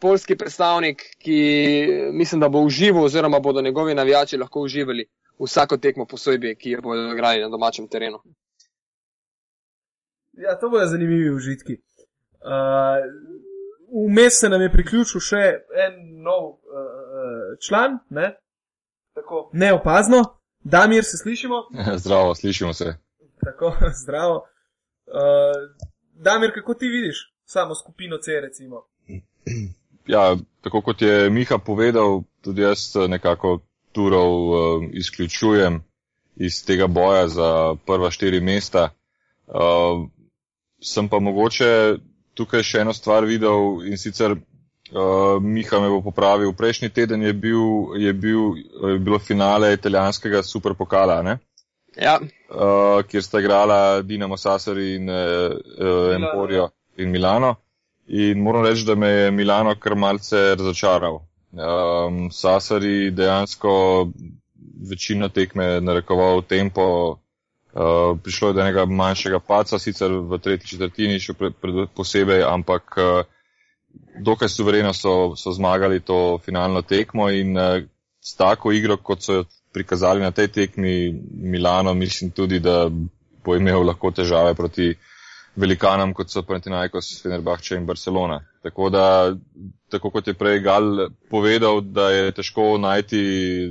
[0.00, 1.38] polski predstavnik, ki
[2.12, 5.06] mislim, da bo užival, oziroma bodo njegovi navijači lahko uživali
[5.40, 8.20] vsako tekmo posebej, ki jo bodo igrali na domačem terenu.
[10.40, 11.76] Ja, to bodo zanimivi užitki.
[14.08, 15.42] Vmes uh, se nam je priključil še
[15.86, 18.32] en nov uh, član, ne?
[19.14, 20.22] Tako, neopazno.
[20.60, 21.62] Damir, se slišimo?
[22.02, 22.94] Zdravo, slišimo se.
[23.44, 24.46] Tako, zdravo.
[25.06, 28.86] Uh, Damir, kako ti vidiš samo skupino C, recimo?
[30.06, 33.60] Ja, tako kot je Miha povedal, tudi jaz nekako
[33.92, 35.84] turov uh, izključujem
[36.36, 38.88] iz tega boja za prva štiri mesta.
[39.46, 40.08] Uh,
[40.80, 41.98] sem pa mogoče
[42.34, 46.52] tukaj še eno stvar videl in sicer uh, Miha me bo popravil.
[46.56, 48.56] Prejšnji teden je, bil, je, bil,
[48.92, 51.38] je bilo finale italijanskega superpokala, ne?
[51.96, 52.18] Ja.
[52.50, 57.56] Uh, kjer sta igrala Dinamo Sassari in uh, uh, Emporio in Milano.
[58.10, 61.20] In moram reči, da me je Milano kar malce razočaral.
[61.52, 63.72] Um, Sasari dejansko
[64.90, 67.18] večino tekme narekoval tempo,
[67.72, 72.44] uh, prišlo je do enega manjšega paca, sicer v tretji četrtini še pre, pre, posebej,
[72.48, 73.22] ampak uh,
[74.22, 77.82] dokaj suvereno so, so zmagali to finalno tekmo in uh,
[78.20, 82.88] s tako igro, kot so jo prikazali na tej tekmi Milano, mislim tudi, da
[83.44, 84.94] bo imel lahko težave proti
[85.56, 88.40] velikanom, kot so Panathinaikos, Fenerbahče in Barcelona.
[88.62, 89.04] Tako da,
[89.90, 93.22] tako kot je prej Gal povedal, da je težko najti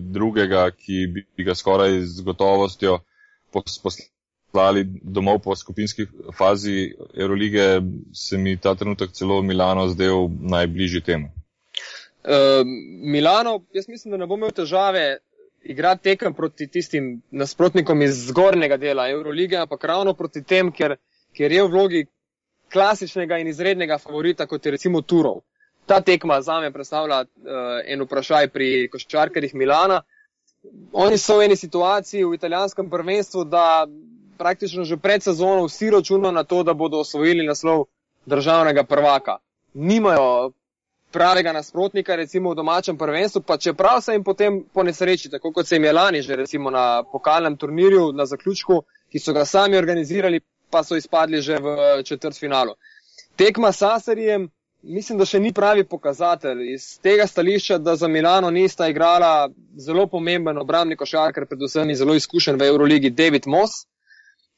[0.01, 1.05] drugega, ki
[1.37, 2.99] bi ga skoraj z gotovostjo
[3.51, 6.05] poslali domov po skupinski
[6.37, 7.81] fazi Eurolige,
[8.13, 11.29] se mi ta trenutek celo Milano zdel najbližji temu.
[12.23, 12.65] Uh,
[13.03, 15.17] Milano, jaz mislim, da ne bo imel težave
[15.63, 20.95] igrati tekem proti tistim nasprotnikom iz zgornjega dela Eurolige, ampak ravno proti tem, ker
[21.33, 22.05] ker je v vlogi
[22.69, 25.41] klasičnega in izrednega favorita, kot je recimo Turov.
[25.89, 30.03] Ta tekma za me predstavlja uh, en vprašaj pri koščarkarjih Milana.
[30.93, 33.87] Oni so v eni situaciji v italijanskem prvenstvu, da
[34.37, 37.85] praktično že pred sezono vsi računajo na to, da bodo osvojili naslov
[38.25, 39.37] državnega prvaka.
[39.73, 40.51] Nimajo
[41.11, 45.67] pravega nasprotnika, recimo v domačem prvenstvu, pa čeprav se jim potem po nesreči, tako kot
[45.67, 49.77] se jim je lani že recimo na pokalnem turnirju na zaključku, ki so ga sami
[49.77, 52.75] organizirali, pa so izpadli že v četrt finalu.
[53.35, 54.49] Tekma s Sasarjem,
[54.81, 60.07] mislim, da še ni pravi pokazatelj iz tega stališča, da za Milano nista igrala zelo
[60.07, 63.85] pomemben obrambni košarkar, predvsem zelo izkušen v Euroligi David Moss,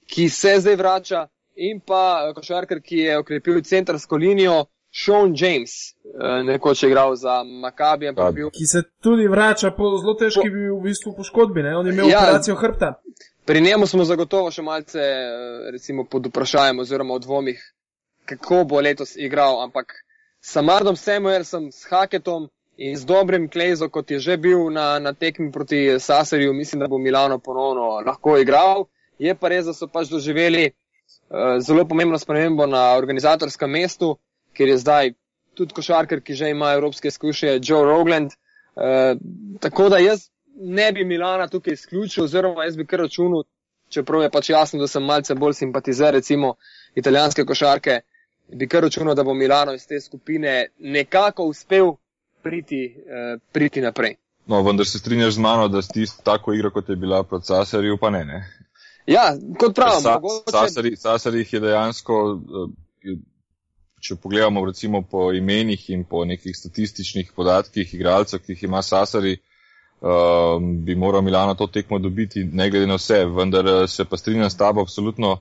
[0.07, 4.65] ki se zdaj vrača, in pa košarkar, ki je okrepil centrsko linijo.
[4.91, 8.11] Sean James, eh, nekoč je igral za Maccabi.
[8.33, 8.49] Bil...
[8.51, 10.79] Ki se tudi vrača po zelo težki po...
[10.79, 11.77] v bistvu poškodbi, ne?
[11.77, 12.89] on je imel ja, operacijo hrbta.
[13.45, 17.63] Pri njemu smo zagotovo še malce eh, recimo, pod vprašanjem oziroma v dvomih,
[18.27, 19.95] kako bo letos igral, ampak
[20.41, 25.51] Samardom Samuelsom, s Haketom in z dobrim Klejzo, kot je že bil na, na tekmi
[25.51, 28.87] proti Saserju, mislim, da bo Milano ponovno lahko igral.
[29.19, 34.15] Je pa res, da so pač doživeli uh, zelo pomembno spremembo na organizatorskem mestu,
[34.57, 35.13] ker je zdaj
[35.53, 38.33] tudi košarkar, ki že ima evropske izkušnje, Joe Rogland.
[38.73, 39.13] Uh,
[39.61, 43.43] tako da jaz ne bi Milana tukaj izključil, oziroma jaz bi kar računal,
[43.89, 46.55] čeprav je pač jasno, da sem malce bolj simpatizer, recimo
[46.95, 48.01] italijanske košarke,
[48.53, 51.93] bi kar računal, da bo Milano iz te skupine nekako uspel
[52.43, 54.15] priti, eh, priti naprej.
[54.45, 57.97] No, vendar se strinjaš z mano, da si tako igro, kot je bila proti Sasarju,
[57.97, 58.25] pa ne.
[58.25, 58.43] ne?
[59.05, 60.95] Ja, kot pravim, Sa, mogoče...
[60.95, 62.41] Sasarjih je dejansko.
[63.05, 63.17] Eh,
[64.01, 69.35] če pogledamo recimo po imenih in po nekih statističnih podatkih igralcev, ki jih ima Sasari,
[70.01, 74.17] um, bi moral Milano to tekmo dobiti, ne glede na vse, vendar eh, se pa
[74.17, 75.37] strinjam s tabo absolutno,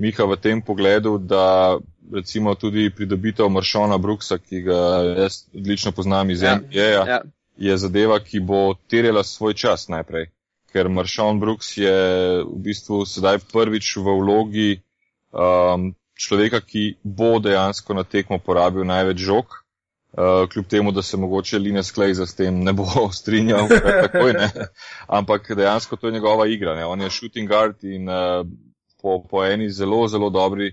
[0.00, 1.78] Miha, v tem pogledu, da
[2.12, 4.80] recimo tudi pridobitev Maršona Brooksa, ki ga
[5.18, 7.20] jaz odlično poznam iz ja, NBA-ja, ja.
[7.56, 10.30] je zadeva, ki bo terjala svoj čas najprej.
[10.72, 11.96] Ker Maršon Brooks je
[12.46, 14.70] v bistvu sedaj prvič v vlogi
[15.32, 19.60] um, človeka, ki bo dejansko na tekmo porabil največ žog,
[20.10, 22.84] Uh, kljub temu, da se mogoče Linus Klejza s tem ne bo
[23.18, 24.48] strinjal, takoj, ne.
[25.18, 26.74] ampak dejansko to je njegova igra.
[26.74, 26.84] Ne.
[26.84, 28.46] On je shooting guard in uh,
[29.02, 30.72] po, po eni zelo, zelo dobri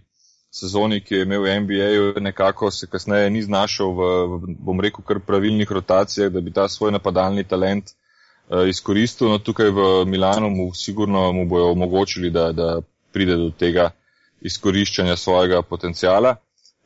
[0.52, 5.04] sezoni, ki je imel v NBA-ju, nekako se kasneje ni znašel v, v, bom rekel,
[5.06, 9.30] kar pravilnih rotacijah, da bi ta svoj napadalni talent uh, izkoristil.
[9.30, 12.80] No, tukaj v Milanu mu sigurno mu bojo omogočili, da, da
[13.14, 13.92] pride do tega
[14.42, 16.36] izkoriščanja svojega potencijala.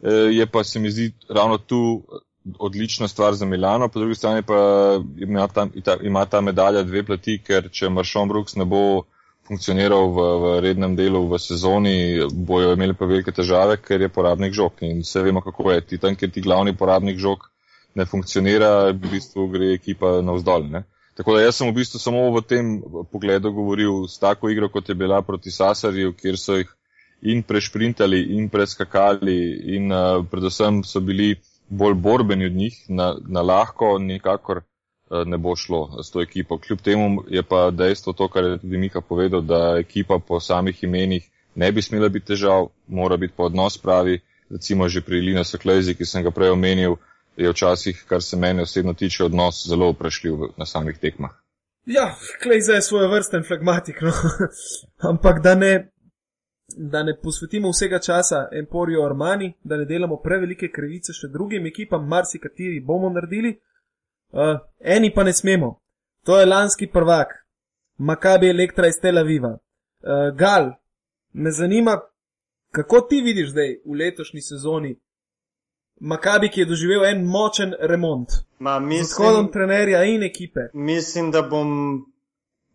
[0.01, 2.03] Uh, je pa se mi zdi ravno tu
[2.59, 4.55] odlična stvar za Milano, po drugi strani pa
[5.17, 5.67] ima ta,
[6.01, 9.03] ima ta medalja dve plati, ker če Maršon Brooks ne bo
[9.51, 14.55] funkcioniral v, v rednem delu v sezoni, bojo imeli pa velike težave, ker je porabnik
[14.55, 15.81] žog in vse vemo, kako je.
[15.89, 17.49] Ti tam, ker ti glavni porabnik žog
[17.99, 20.69] ne funkcionira, v bistvu gre ekipa navzdol.
[20.71, 20.85] Ne?
[21.19, 22.79] Tako da jaz sem v bistvu samo v tem
[23.11, 26.71] pogledu govoril s tako igro, kot je bila proti Sasarju, kjer so jih
[27.27, 29.37] in prešprintali in preskakali
[29.75, 31.35] in uh, predvsem so bili
[31.67, 34.63] bolj borbeni od njih, na, na lahko nikakor
[35.25, 36.57] ne bo šlo s to ekipo.
[36.57, 40.83] Kljub temu je pa dejstvo to, kar je tudi Mika povedal, da ekipa po samih
[40.83, 44.19] imenih ne bi smela biti težav, mora biti pa odnos pravi.
[44.49, 46.95] Recimo že pri Lina Soklezi, ki sem ga prej omenil,
[47.37, 51.31] je včasih, kar se mene osebno tiče, odnos zelo vprašljiv na samih tekmah.
[51.85, 54.11] Ja, Klejza je svoje vrsten flagmatik, no.
[55.11, 55.91] ampak da ne
[56.77, 62.07] da ne posvetimo vsega časa Emporijo Armani, da ne delamo prevelike krivice še drugim ekipam,
[62.07, 63.57] marsikateri bomo naredili,
[64.31, 65.79] uh, eni pa ne smemo.
[66.25, 67.27] To je lanski prvak,
[67.97, 69.49] Makabi Elektra iz Tel Aviva.
[69.49, 70.71] Uh, Gal,
[71.33, 71.99] me zanima,
[72.71, 74.99] kako ti vidiš zdaj v letošnji sezoni
[75.99, 78.29] Makabi, ki je doživel en močen remont.
[78.59, 80.59] Ma, Z odhodom mislim, trenerja in ekipe.
[80.73, 82.05] mislim, da bom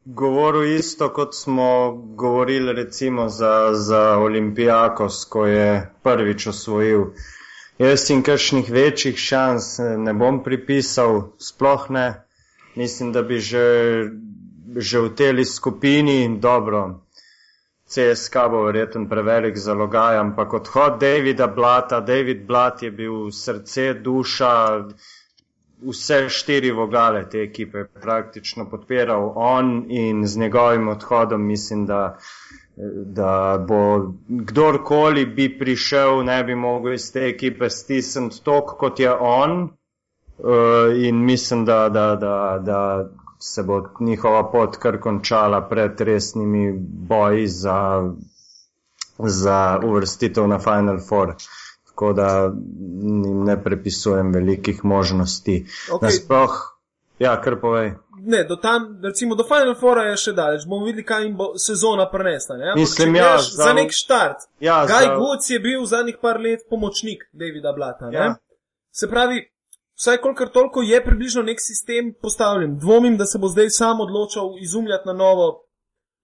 [0.04, 7.04] govoril isto, kot smo govorili recimo za, za Olimpijakos, ko je prvič osvojil.
[7.78, 12.22] Jaz jim kakšnih večjih šans eh, ne bom pripisal, sploh ne.
[12.74, 13.64] Mislim, da bi že,
[14.76, 17.02] že v teli skupini dobro.
[17.86, 24.54] CSK bo verjetno prevelik zalogaj, ampak odhod Davida Blata, David Blat je bil srce, duša,
[25.84, 32.18] vse štiri vogale te ekipe praktično podpiral on in z njegovim odhodom mislim, da,
[33.06, 39.12] da bo kdorkoli bi prišel, ne bi mogel iz te ekipe stisniti toliko, kot je
[39.12, 39.68] on.
[40.38, 40.48] Uh,
[40.96, 43.08] in mislim, da, da, da, da
[43.38, 46.72] se bo njihova pot kar končala pred resnimi
[47.08, 48.12] boji za,
[49.18, 51.34] za uvrstitev na Final Four.
[51.86, 52.52] Tako da
[53.02, 55.66] jim ne prepisujem velikih možnosti.
[55.92, 56.02] Ok.
[56.02, 56.78] Nasploh,
[57.18, 57.92] ja, kar povej.
[58.26, 60.64] Ne, do tam, recimo do Final Fora je še daleč.
[60.66, 62.56] Bomo videli, kaj jim bo sezona prenesla.
[62.56, 62.64] Ne?
[62.66, 64.38] Ampak Mislim, ja, za- za nek štart.
[64.60, 68.10] Ja, Guy za- Woods je bil zadnjih par let pomočnik Davida Blata.
[68.10, 68.18] ne?
[68.18, 68.34] Ja.
[68.92, 69.44] Se pravi,
[69.96, 72.78] vsaj kolikor toliko je približno nek sistem postavljen.
[72.78, 75.62] Dvomim, da se bo zdaj sam odločil izumljati na novo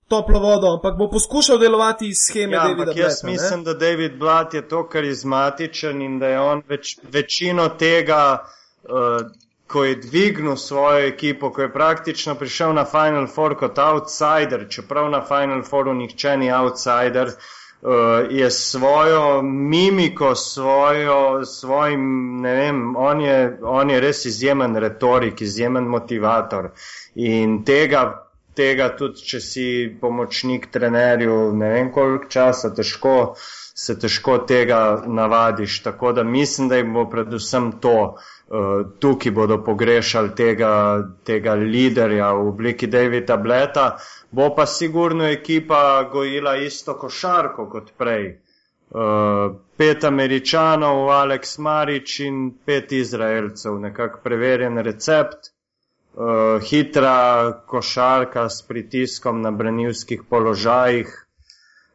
[0.08, 3.26] toplo vodo, ampak bo poskušal delovati iz scheme Ja, Davida ampak jaz Blata.
[3.26, 3.32] ne?
[3.32, 8.42] mislim, da David Blat je to karizmatičen in da je on več, večino tega,
[8.84, 8.90] uh,
[9.72, 15.10] ko je dvignil svojo ekipo, ko je praktično prišel na Final Four kot outsider, čeprav
[15.10, 17.92] na Final Fouru nihče ni outsider, uh,
[18.30, 25.84] je svojo mimiko, svojo, svojim, ne vem, on je, on je res izjemen retorik, izjemen
[25.84, 26.70] motivator.
[27.14, 28.04] In tega
[28.54, 29.66] tega tudi, če si
[30.00, 33.34] pomočnik trenerju, ne vem koliko časa, težko,
[33.74, 35.82] se težko tega navadiš.
[35.82, 40.72] Tako da mislim, da jim bo predvsem to, uh, tukaj bodo pogrešali tega,
[41.24, 43.96] tega liderja v obliki Davida Bleta,
[44.30, 48.38] bo pa sigurno ekipa gojila isto košarko kot prej.
[48.90, 58.62] Uh, pet američanov, Alex Marič in pet izraelcev, nekako preverjen recept uh, hitra košarka s
[58.68, 61.26] pritiskom na branilskih položajih.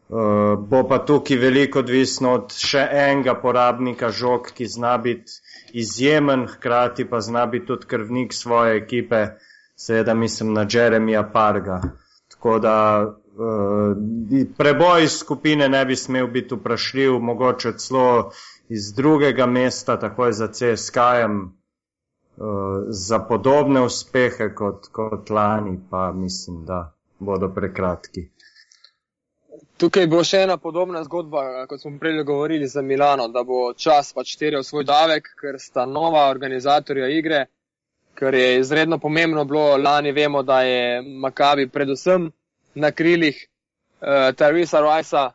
[0.09, 5.33] Uh, bo pa tukaj veliko odvisno od še enega porabnika žog, ki zna biti
[5.75, 9.19] izjemen, hkrati pa zna biti tudi krvnik svoje ekipe,
[9.75, 11.81] seveda mislim na Jeremija Parga.
[12.31, 18.31] Tako da uh, preboj iz skupine ne bi smel biti vprašljiv, mogoče celo
[18.69, 22.47] iz drugega mesta, takoj za CSK-jem, uh,
[22.89, 28.29] za podobne uspehe kot, kot lani, pa mislim, da bodo prekratki.
[29.77, 34.09] Tukaj bo še ena podobna zgodba, kot smo prej govorili za Milano, da bo čas
[34.13, 37.43] pač terjal svoj davek, ker sta nova organizatorja igre,
[38.17, 42.31] ker je izredno pomembno bilo, lani vemo, da je Makabi predvsem
[42.73, 45.27] na krilih uh, Tarisa Rajsa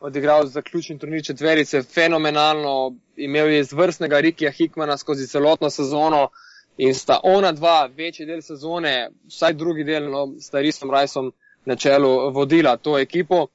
[0.00, 6.30] odigral zaključni turnir četverice, fenomenalno, imel je izvrstnega Rikija Hikmana skozi celotno sezono
[6.78, 11.32] in sta ona dva večji del sezone, vsaj drugi del, no, s Tarisom Rajsom
[11.64, 13.46] na čelu vodila to ekipo.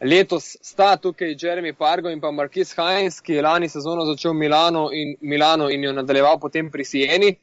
[0.00, 4.90] Letos sta tukaj Jeremy Pargo in pa Marquis Heinz, ki je lani sezono začel Milano
[4.92, 7.36] in, Milano in jo nadaljeval potem pri Sieni,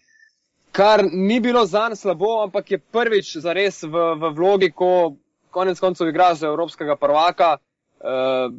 [0.71, 5.15] kar ni bilo zanj slabo, ampak je prvič zares v, v vlogi, ko
[5.53, 8.53] konec koncev igra za evropskega prvaka uh,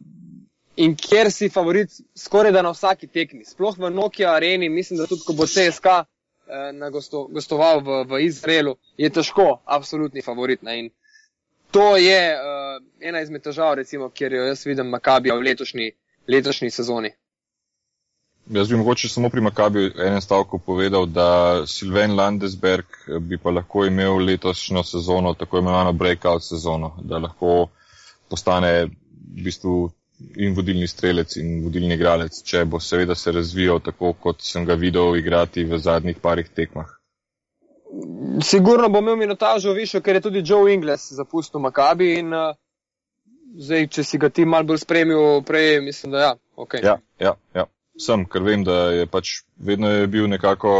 [0.76, 3.44] in kjer si favorit skoraj da na vsaki tekmi.
[3.44, 6.04] Sploh v Nokia areni, mislim, da tudi ko bo CSK uh,
[6.74, 10.62] na gosto, gostoval v, v Izraelu, je težko, absolutni favorit.
[10.62, 10.78] Ne?
[10.78, 10.90] In
[11.74, 15.90] to je uh, ena izmed težav, recimo, kjer jo jaz vidim Makabija v letošnji,
[16.30, 17.10] letošnji sezoni.
[18.54, 21.26] Jaz bi mogoče samo pri Makabiju enem stavku povedal, da
[21.66, 22.87] Silven Landesberg
[23.20, 27.68] bi pa lahko imel letošnjo sezono, tako imenovano breakout sezono, da lahko
[28.30, 29.90] postane v bistvu
[30.37, 34.78] in vodilni strelec in vodilni igralec, če bo seveda se razvijal tako, kot sem ga
[34.78, 37.00] videl igrati v zadnjih parih tekmah.
[38.42, 42.57] Sigurno bo imel minutažo višjo, ker je tudi Joe Ingles zapustil Makabi in uh,
[43.59, 46.34] zdaj, če si ga ti mal bolj spremil prej, mislim, da ja.
[46.57, 46.84] Okay.
[46.84, 47.66] Ja, ja, ja.
[48.01, 50.72] Sem, ker vem, da je pač vedno je bil nekako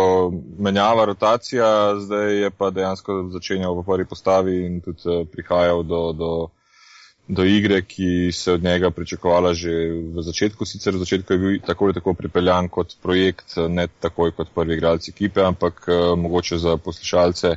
[0.59, 1.69] menjava rotacija,
[2.03, 6.31] zdaj je pa dejansko začenjal v prvi postavi in tudi uh, prihajal do, do,
[7.29, 9.71] do igre, ki se od njega pričakovala že
[10.15, 10.65] v začetku.
[10.65, 14.75] Sicer v začetku je bil tako ali tako pripeljan kot projekt, ne takoj kot prvi
[14.75, 17.57] igralci ekipe, ampak uh, mogoče za poslušalce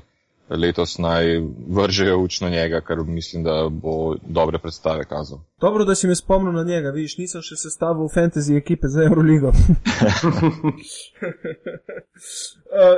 [0.49, 5.39] letos naj vržejo učno njega, ker mislim, da bo dobre predstave kazal.
[5.61, 9.47] Dobro, da si me spomnil na njega, vidiš, nisem še sestavil fantasy ekipe za Euroligo.
[9.47, 9.55] uh,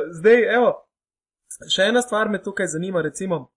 [0.19, 0.73] zdaj, evo,
[1.75, 3.49] še ena stvar me tukaj zanima, recimo,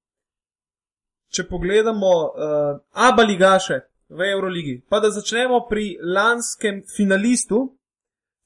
[1.32, 7.64] če pogledamo uh, Aba Ligaše v Euroligi, pa da začnemo pri lanskem finalistu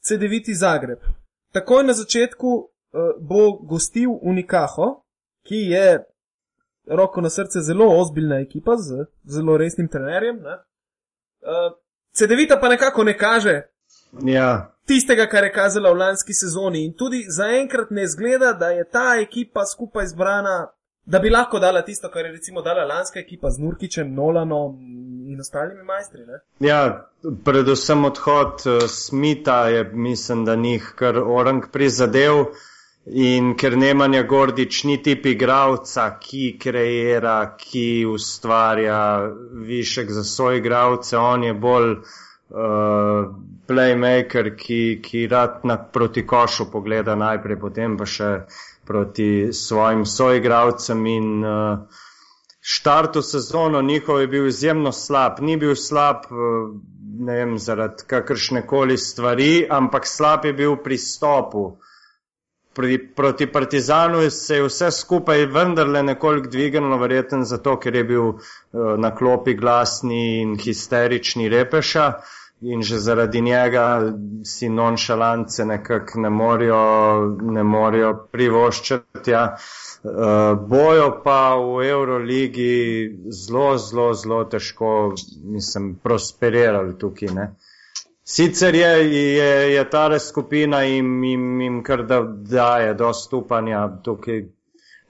[0.07, 1.03] CD9 Zagreb.
[1.53, 2.69] Takoj na začetku uh,
[3.21, 5.03] bo gostil Unikaho,
[5.47, 5.89] ki je
[6.87, 10.39] roko na srce zelo ozbiljna ekipa z zelo resnim trenerjem.
[10.39, 11.73] Uh,
[12.15, 13.63] CD9 pa nekako ne kaže
[14.25, 16.85] Ja, tistega, kar je kazala v lanski sezoni.
[16.85, 20.71] In tudi zaenkrat ne zgleda, da je ta ekipa skupaj zbrana,
[21.07, 24.79] da bi lahko dala tisto, kar je recimo dala lanska ekipa z Nurkičem, Nolanom
[25.27, 26.27] in ostalimi majstri.
[26.27, 26.41] Ne?
[26.69, 27.09] ja,
[27.45, 32.47] predvsem odhod uh, Smita je, mislim, da njih kar orang prizadev.
[33.07, 39.29] In ker Nemanja Gordič ni tip igravca, ki kreira, ki ustvarja
[39.69, 43.29] višek za svoje igravce, on je bolj uh,
[43.69, 48.33] playmaker, ki, ki rad na, proti košu pogleda najprej, potem pa še
[48.87, 51.79] proti svojim soigravcem in uh,
[52.61, 55.41] štartu sezono njihov je bil izjemno slab.
[55.41, 56.71] Ni bil slab, uh,
[57.19, 61.77] ne vem, zaradi kakršne koli stvari, ampak slab je bil pristopu.
[62.75, 68.27] Pri, proti Partizanu se je vse skupaj vendarle nekoliko dvignilo, verjetno zato, ker je bil
[68.29, 68.41] uh,
[68.99, 72.13] na klopi glasni in histerični repeša
[72.61, 74.13] in že zaradi njega
[74.45, 79.31] si nonšalance nekako ne morajo, ne morajo privoščati.
[79.31, 79.57] Ja.
[80.07, 87.35] Uh, bojo pa v Euroligi zelo, zelo, zelo težko, mislim, prosperirali tukaj.
[87.35, 87.47] Ne.
[88.25, 94.45] Sicer je, je, je ta skupina jim, jim, jim kar da daje dostupanja tukaj.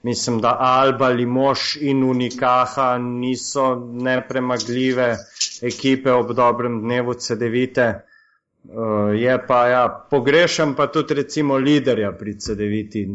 [0.03, 5.15] Mislim, da Alba, Limoš in Unikaha niso nepremagljive
[5.61, 7.93] ekipe ob dobrem dnevu CD9.
[8.67, 13.05] Uh, je pa, ja, pogrešam pa tudi recimo liderja pri CD9,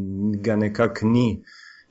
[0.40, 1.42] ga nekako ni.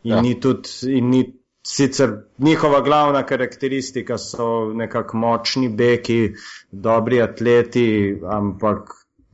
[0.04, 0.22] In Ja.
[0.22, 6.34] ni tudi, in ni, sicer njihova glavna karakteristika so nekako močni beki,
[6.72, 8.90] dobri atleti, ampak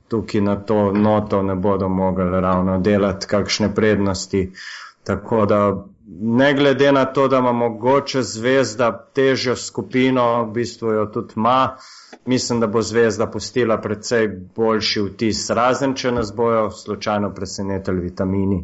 [0.08, 4.52] tukaj na to noto ne bodo mogli ravno delati kakšne prednosti.
[5.04, 11.06] Tako da ne glede na to, da ima mogoče zvezda težjo skupino, v bistvu jo
[11.06, 11.78] tudi ima,
[12.26, 18.64] mislim, da bo zvezda pustila precej boljši vtis, razen če nas bojo slučajno presenetili vitamini.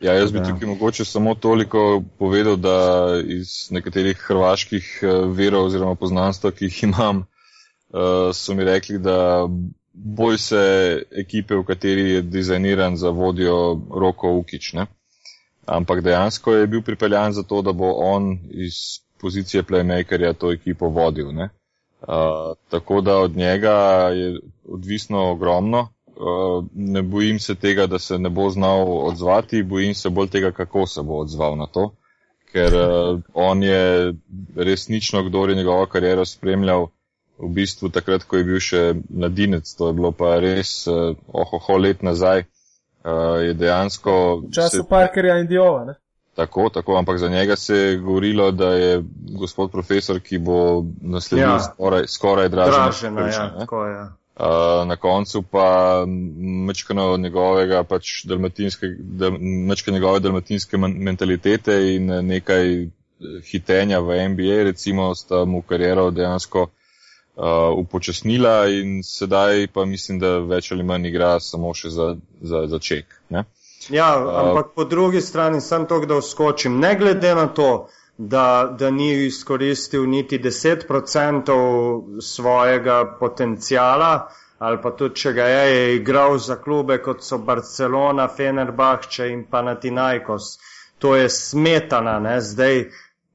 [0.00, 0.44] Ja, jaz bi Ja.
[0.44, 6.82] tukaj mogoče samo toliko povedal, da iz nekaterih hrvaških eh, verov oziroma poznanstva, ki jih
[6.82, 7.24] imam,
[7.94, 9.48] eh, so mi rekli, da
[9.92, 10.62] boj se
[11.10, 14.72] ekipe, v kateri je dizajniran za vodjo Roko Ukič.
[14.72, 14.86] Ne?
[15.66, 18.74] Ampak dejansko je bil pripeljan za to, da bo on iz
[19.20, 21.32] pozicije playmakerja to ekipo vodil.
[21.32, 21.48] Ne?
[22.02, 23.74] Uh, tako da od njega
[24.14, 25.88] je odvisno ogromno.
[26.06, 30.50] Uh, ne bojim se tega, da se ne bo znal odzvati, bojim se bolj tega,
[30.50, 31.94] kako se bo odzval na to.
[32.52, 34.14] Ker uh, on je
[34.56, 36.86] resnično, kdo je njegovo kariero spremljal,
[37.38, 41.78] v bistvu takrat, ko je bil še mladinec, to je bilo pa res uh, ohoho
[41.78, 42.61] let nazaj, uh,
[43.40, 44.36] je dejansko.
[44.38, 45.84] V času se- Parkerja in Diova.
[45.84, 45.94] Ne?
[46.34, 50.56] Tako, tako, ampak za njega se je govorilo, da je gospod profesor, ki bo
[51.00, 51.52] nasledil Ja.
[51.52, 51.60] ja.
[51.60, 52.82] skoraj, skoraj dražen.
[52.82, 54.00] Dražena, ja, tako je.
[54.36, 54.46] Uh,
[54.86, 56.04] na koncu pa
[56.66, 59.30] mečkano njegovega pač dalmatinske, dal,
[59.68, 62.88] mečkano njegove dalmatinske men- mentalitete in eh, nekaj
[63.42, 66.66] hitenja v NBA, recimo, sta mu kariero dejansko
[67.36, 72.66] uh, upočasnila in sedaj pa mislim, da več ali manj igra samo še za, za,
[72.66, 73.18] za ček.
[73.28, 73.44] Ne?
[73.90, 74.14] Ja,
[74.44, 76.78] ampak po drugi strani sem to, da vskočim.
[76.78, 84.28] Ne glede na to, da, da ni izkoristil niti 10% svojega potencijala,
[84.58, 89.44] ali pa tudi, če ga je, je igral za klube kot so Barcelona, Fenerbahče in
[89.50, 90.58] Panathinaikos.
[90.98, 92.84] To je smetana, ne, zdaj.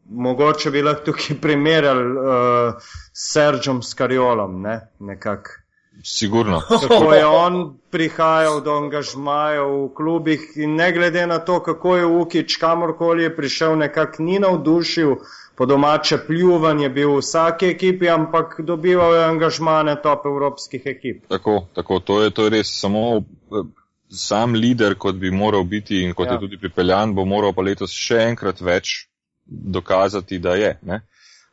[0.10, 5.64] Mogoče bi lahko tukaj primerjali uh, s Sergom Skariolom, ne, nekako
[6.04, 6.62] Sigurno.
[6.88, 12.06] kako je on prihajal do angažmaja v klubih in ne glede na to, kako je
[12.06, 15.16] Ukič kamorkoli je prišel, nekako ni navdušil,
[15.56, 21.26] po domače pljuvan je bil v vsaki ekipi, ampak dobival je angažmane top evropskih ekip.
[21.28, 23.66] Tako, tako, to je, to je res samo eh,
[24.10, 26.34] sam lider, kot bi moral biti in kot ja.
[26.34, 29.08] je tudi pripeljan, bo moral pa letos še enkrat več
[29.48, 30.78] dokazati, da je.
[30.82, 31.02] Ne?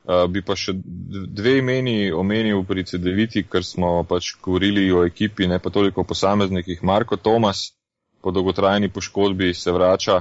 [0.04, 5.48] Uh, bi pa še dve imeni omenil pri CD9, ker smo pač govorili o ekipi,
[5.48, 6.82] ne pa toliko o posameznikih.
[6.84, 7.70] Marko Tomas
[8.20, 10.20] po dolgotrajni poškodbi se vrača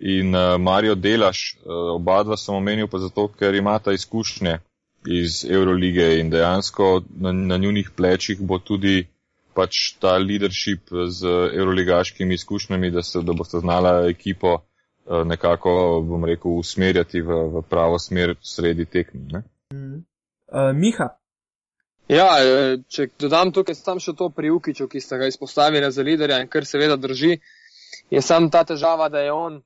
[0.00, 4.58] in uh, Mario Delaš, uh, oba dva sem omenil pa zato, ker imata izkušnje
[5.06, 9.06] iz Eurolige in dejansko na, na njunih plečih bo tudi
[9.54, 14.62] pač ta leadership z euroligaškimi izkušnjami, da, se, da boste znala ekipo
[15.06, 19.42] nekako, bom rekel, usmerjati v, v pravo smer sredi tekme.
[19.72, 21.08] Uh, Miha,
[22.12, 26.02] Ja, eh, če dodam tukaj sam še to pri Ukiču, ki ste ga izpostavili za
[26.02, 27.38] liderja in kar seveda drži,
[28.10, 29.60] je sam ta težava, da je on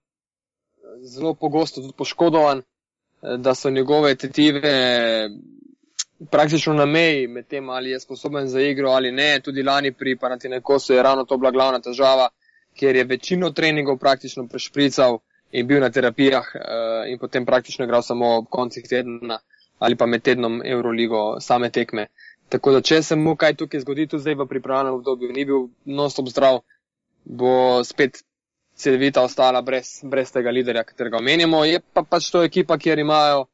[1.02, 4.74] zelo pogosto tudi poškodovan, eh, da so njegove tetive
[6.30, 9.40] praktično na meji med tem, ali je sposoben za igro ali ne.
[9.40, 12.28] Tudi lani pri Panatinaikosu je ravno to bila glavna težava,
[12.76, 15.18] ker je večino treningov praktično prešprical
[15.52, 19.38] in bil na terapijah eh, in potem praktično igral samo ob koncih tedna
[19.78, 22.06] ali pa med tednom Euroligo same tekme.
[22.48, 25.66] Tako da, če se mu kaj tukaj zgodi, tudi zdaj v pripravljenem obdobju, ni bil
[25.84, 26.60] non-stop zdrav,
[27.24, 28.22] bo spet
[28.76, 31.64] cedevita ostala brez, brez tega liderja, katerega omenjamo.
[31.64, 33.46] Je pa pač to ekipa, kjer imajo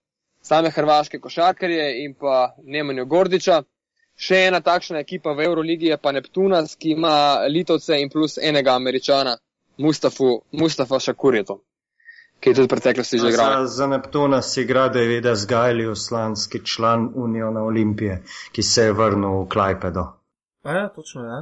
[0.42, 3.62] same hrvaške košarkarje in pa Nemanjo Gordiča.
[4.22, 7.14] Še ena takšna ekipa v Euroligi je pa Neptunas, ki ima
[7.50, 9.36] Litovce in plus enega američana,
[9.82, 11.58] Mustafu, Mustafa Šakurjeto
[12.42, 13.66] ki je tudi v preteklosti že igral.
[13.66, 19.44] Za, za Neptuna si igra Davida Zgajli, slanski član Uniona Olimpije, ki se je vrnil
[19.44, 20.04] v Klajpedo.
[20.62, 21.40] A ja, točno, ja.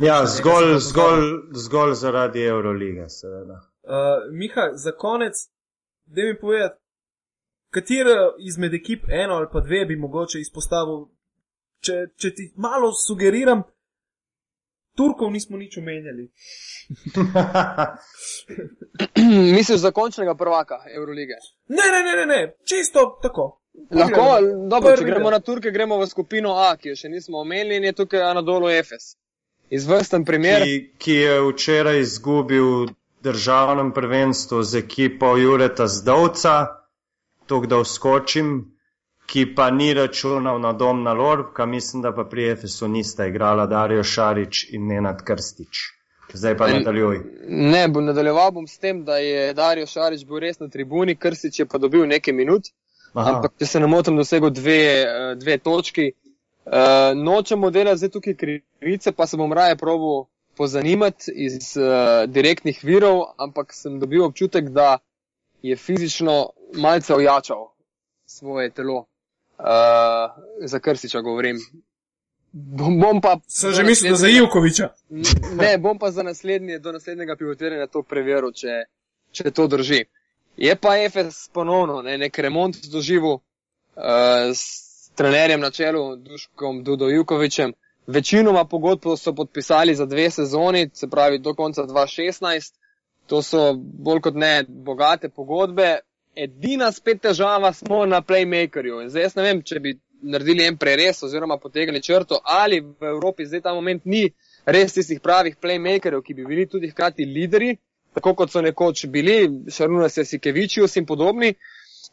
[0.00, 3.60] Ja, zgolj, zgolj, zgolj zaradi Eurolige, seveda.
[3.84, 5.34] Uh, Miha, za konec,
[6.06, 6.80] da mi povedati,
[7.70, 11.06] katera izmed ekip, eno ali pa dve, bi mogoče izpostavil,
[11.84, 13.62] če, če ti malo sugeriram,
[14.94, 16.28] Turkov nismo nič omenjali.
[19.56, 21.34] Misliš za končnega prvaka Eurolige?
[21.68, 22.40] Ne, ne, ne, ne, ne.
[22.64, 23.60] čisto tako.
[23.90, 24.68] Lahko, Pogledamo.
[24.68, 25.34] dobro, če Prvi gremo del.
[25.34, 28.70] na Turke, gremo v skupino A, ki jo še nismo omenili in je tukaj Anadolu
[28.70, 29.16] Efes.
[29.74, 30.62] Izvrsten primer.
[30.62, 32.86] ki, ki je včeraj izgubil
[33.24, 36.54] državnem prvenstvu z ekipo Jureta Zdovca,
[37.50, 38.73] tako da vskočim,
[39.34, 43.66] ki pa ni računal na dom na Lorbka, mislim, da pa pri Efesu nista igrala
[43.66, 45.78] Darijo Šarič in Nenad Krstič.
[46.32, 47.18] Zdaj pa nadaljuj.
[47.48, 51.58] Ne, bo nadaljeval bom s tem, da je Dario Šarič bil res na tribuni, Krstič
[51.58, 52.70] je pa dobil nekaj minut,
[53.12, 53.32] Aha.
[53.32, 56.12] ampak če se ne motim, dosegel dve, eh, dve točki.
[56.64, 62.78] Uh, nočemo delati zdaj tukaj krivice, pa se bom raje probil pozanimati iz uh, direktnih
[62.82, 64.98] virov, ampak sem dobil občutek, da
[65.62, 66.38] je fizično
[66.78, 67.66] malce ojačal
[68.26, 69.04] svoje telo.
[69.58, 69.66] Uh,
[70.66, 71.58] za Krstiča govorim.
[72.52, 73.38] Bom, bom pa.
[73.48, 74.88] Sem že mislil, da za Ivkoviča.
[75.60, 78.84] Ne, bom pa za naslednje, do naslednjega pivotiranja to preveril, če,
[79.30, 80.04] če to drži.
[80.56, 83.42] Je pa FS ponovno ne, nek remont doživel uh,
[84.54, 87.72] s trenerjem na čelu, Duškom Dudo Jukovičem.
[88.06, 92.74] Večinoma pogodb so podpisali za dve sezoni, se pravi do konca 2016.
[93.26, 95.98] To so bolj kot ne bogate pogodbe.
[96.36, 99.02] Edina spet težava smo na playmakerju.
[99.02, 103.08] In zdaj jaz ne vem, če bi naredili en prerez oziroma potegnili črto, ali v
[103.10, 104.24] Evropi zdaj ta moment ni
[104.64, 107.74] res tistih pravih playmakerjev, ki bi bili tudi hkrati lideri,
[108.14, 109.38] tako kot so nekoč bili,
[109.70, 111.54] Šarunas Jasikevičius in podobni,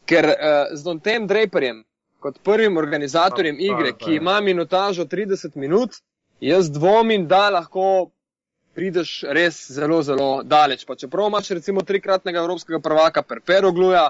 [0.08, 1.82] ker uh, z Dontem Draperjem,
[2.22, 6.02] kot prvim organizatorjem Pa, pa, igre, pa, ki ima minutažo 30 minut,
[6.40, 8.10] jaz dvomim, da lahko
[8.74, 10.84] prideš res zelo, zelo daleč.
[10.86, 14.08] Pa čeprav imaš recimo trikratnega evropskega prvaka Perpero Gluja,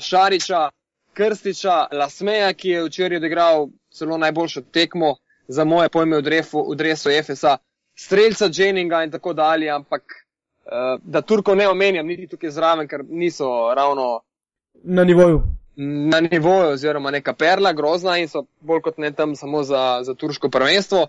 [0.00, 0.68] Šariča,
[1.12, 5.16] Krstiča, Lasmeja, ki je včeraj odigral celo najboljšo tekmo
[5.48, 7.56] za moje pojme v drefu- v dresu FSA,
[7.98, 13.02] streljca Jenninga in tako dalje, ampak uh, da Turko ne omenjam niti tukaj zraven, ker
[13.08, 14.20] niso ravno
[14.84, 15.42] Na nivoju.
[15.76, 20.14] na nivoju oziroma neka perla grozna in so bolj kot ne tam samo za, za
[20.14, 21.06] turško prvenstvo.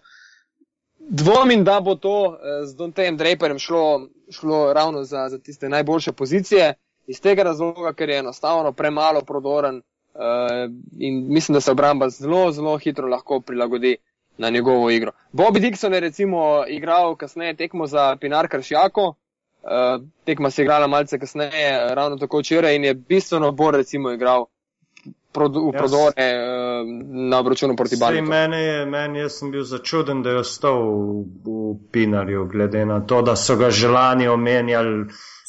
[1.10, 6.12] Dvomim, da bo to eh, z Dontejem Draperjem šlo, šlo ravno za, za tiste najboljše
[6.12, 6.74] pozicije,
[7.08, 12.52] iz tega razloga, ker je enostavno premalo prodoren eh, in mislim, da se obramba zelo,
[12.52, 13.98] zelo hitro lahko prilagodi
[14.38, 15.12] na njegovo igro.
[15.34, 19.14] Bobby Dixon je recimo igral kasneje tekmo za Pinar Kršjako,
[19.64, 24.12] eh, tekma se je igrala malce kasneje, ravno tako včeraj in je bistveno bolj recimo
[24.12, 24.46] igral
[25.32, 26.84] produ, v Jaz- prodore eh,
[27.30, 28.28] na obračunu proti Baliku.
[28.28, 33.00] meni je, meni jaz sem bil začuden, da je ostal v, v Pinarju, glede na
[33.00, 35.06] to, da so ga želani omenjali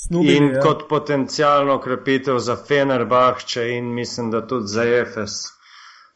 [0.06, 0.60] Snubili, in ja.
[0.60, 5.62] kot potencijalno krepitev za Fenerbahče in mislim, da tudi za Efes.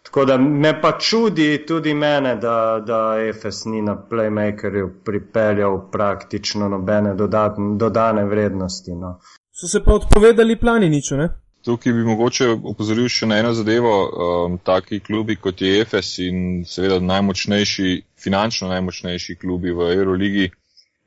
[0.03, 6.69] Tako da me pa čudi tudi mene, da, da Efes ni na playmakerju pripeljal praktično
[6.69, 8.95] nobene dodatne, dodane vrednosti.
[8.95, 9.19] No.
[9.53, 11.29] So se pa odpovedali plani niču, ne?
[11.67, 13.95] Tukaj bi mogoče opozoril še na eno zadevo.
[14.07, 16.37] Um, taki klubi kot je EFES in
[16.71, 17.89] seveda najmočnejši,
[18.23, 20.47] finančno najmočnejši klubi v Euroligi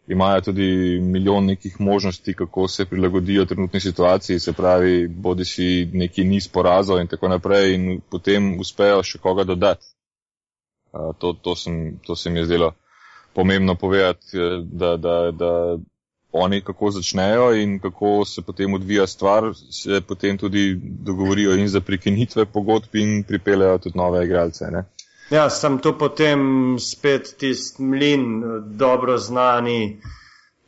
[0.09, 6.23] imajo tudi milijon nekih možnosti, kako se prilagodijo trenutni situaciji, se pravi, bodi si neki
[6.23, 9.85] niz porazov in tako naprej in potem uspejo še koga dodati.
[10.91, 12.73] Uh, to, to, sem, to se mi je zdelo
[13.33, 15.77] pomembno povedati, eh, da, da, da
[16.31, 21.81] oni kako začnejo in kako se potem odvija stvar, se potem tudi dogovorijo in za
[21.81, 24.65] prekinitve pogodb in pripeljajo tudi nove igralce.
[24.71, 24.83] Ne?
[25.31, 28.41] Ja, sem tu potem spet tisti mlin,
[28.77, 30.01] dobro znani,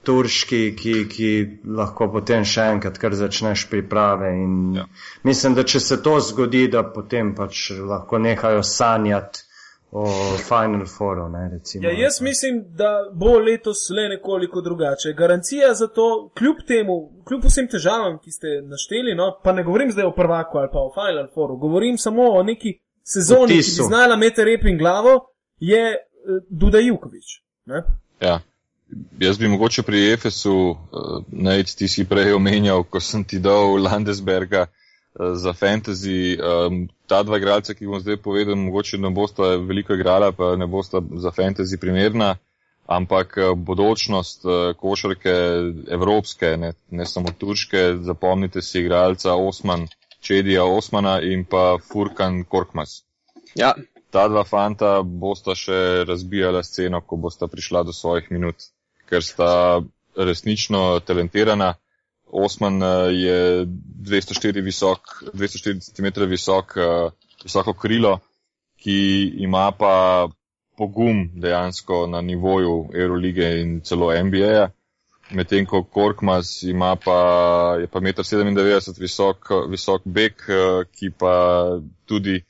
[0.03, 1.29] turški, ki, ki
[1.77, 4.31] lahko potem še enkrat kar začneš priprave.
[4.77, 4.85] Ja.
[5.23, 9.45] Mislim, da če se to zgodi, da potem pač lahko nehajo sanjati
[9.91, 11.29] o Final Fouru.
[11.29, 15.13] Ne, ja, jaz mislim, da bo letos le nekoliko drugače.
[15.13, 19.91] Garancija za to, kljub temu, kljub vsem težavam, ki ste našteli, no, pa ne govorim
[19.91, 23.87] zdaj o prvaku ali pa o Final Fouru, govorim samo o neki sezoni, ki bi
[23.89, 25.17] znala imeti rep in glavo,
[25.59, 27.41] je uh, Duda Jukovič.
[28.21, 28.39] Ja.
[29.19, 33.75] Jaz bi mogoče pri Efesu, uh, naj ti si prej omenjal, ko sem ti dal
[33.83, 34.80] Landesberga, uh,
[35.19, 36.37] za fantasy.
[36.39, 40.67] Um, ta dva igralca, ki bom zdaj povedal, mogoče ne bosta veliko igrala, pa ne
[40.67, 42.35] bosta za fantasy primerna,
[42.87, 45.35] ampak uh, bodočnost uh, košarke
[45.91, 49.87] evropske, ne, ne samo turške, zapomnite si igralca Osman,
[50.21, 53.03] Čedija Osmana in pa Furkan Korkmas.
[53.55, 53.73] Ja.
[54.11, 58.59] Ta dva fanta bosta še razbijala sceno, ko bosta prišla do svojih minut,
[59.07, 59.81] ker sta
[60.15, 61.73] resnično talentirana.
[62.31, 64.99] Osman eh, je 204, visok,
[65.33, 67.09] 204 cm visok, eh,
[67.43, 68.19] visoko krilo,
[68.81, 70.27] ki ima pa
[70.77, 74.69] pogum dejansko na nivoju Eurolige in celo NBA-ja.
[75.31, 77.19] Medtem ko Korkmaz ima pa,
[77.79, 78.55] je pa 1,97 m
[78.99, 81.33] visok, visok bek, eh, ki pa
[82.05, 82.41] tudi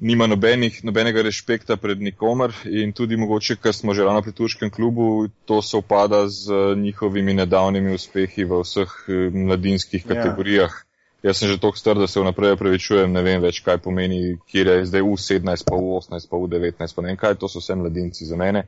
[0.00, 4.70] nima nobenih, nobenega respekta pred nikomer in tudi mogoče, ker smo že ravno pri turškem
[4.70, 10.14] klubu, to se upada z njihovimi nedavnimi uspehi v vseh eh, mladinskih ja.
[10.14, 10.70] kategorijah.
[10.70, 10.86] Ja.
[11.22, 14.64] Jaz sem že toliko star, da se vnaprej prevečujem, ne vem več, kaj pomeni, kje
[14.64, 18.24] je zdaj U17, pa U18, pa U19, pa ne vem kaj, to so vse mladinci
[18.24, 18.64] za mene.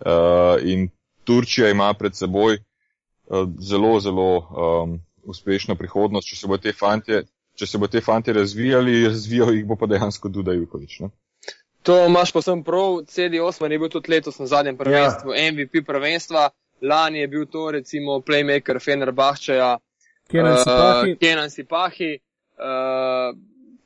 [0.00, 0.88] Uh, in
[1.28, 4.96] Turčija ima pred seboj uh, zelo, zelo um,
[5.28, 7.26] uspešno prihodnost, če se bo te fantje
[7.60, 11.00] če se bo te fanti razvijali, razvijal jih bo pa dejansko Duda Jukovič.
[11.04, 11.10] Ne?
[11.84, 15.52] To imaš pa sem prav, CD8 je bil tudi letos na zadnjem prvenstvu, ja.
[15.52, 16.48] MVP prvenstva,
[16.82, 19.76] lani je bil to recimo playmaker Fener Bahčaja,
[20.30, 22.18] Kenan uh, Sipahi.
[22.60, 23.36] Uh,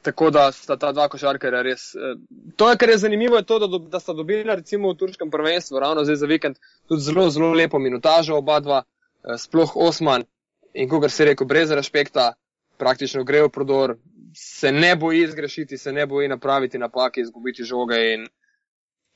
[0.04, 1.86] tako da sta ta dva košarkarja res.
[1.94, 2.18] Uh,
[2.56, 6.04] to, kar je zanimivo, je to, da, da sta dobila recimo v turškem prvenstvu, ravno
[6.04, 6.58] zdaj za vikend,
[6.88, 10.26] tudi zelo, zelo lepo minutažo oba dva, uh, sploh Osman
[10.74, 12.32] in kogar se reko brez respekta
[12.78, 13.96] praktično gre v prodor,
[14.34, 17.96] se ne boji zgrešiti, se ne boji napraviti napake, izgubiti žoge.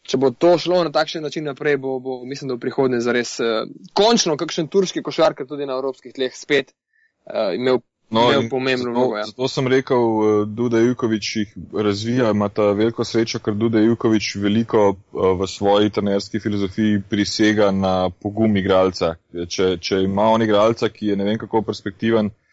[0.09, 3.35] Če bo to šlo na takšen način naprej, bo, bo mislim, da v prihodnje zares
[3.43, 7.83] uh, končno kakšen turški košarkar tudi na evropskih tleh spet uh, imel.
[8.11, 9.19] No, pomembno vlogo.
[9.19, 9.27] Ja.
[9.29, 14.31] Zato sem rekel, uh, Duda Jukovič jih razvija, ima ta veliko srečo, ker Duda Jukovič
[14.41, 19.19] veliko uh, v svoji trenerski filozofiji prisega na pogum igralca.
[19.29, 22.48] Če, če ima on igralca, ki je ne vem kako perspektiven, uh, Eh,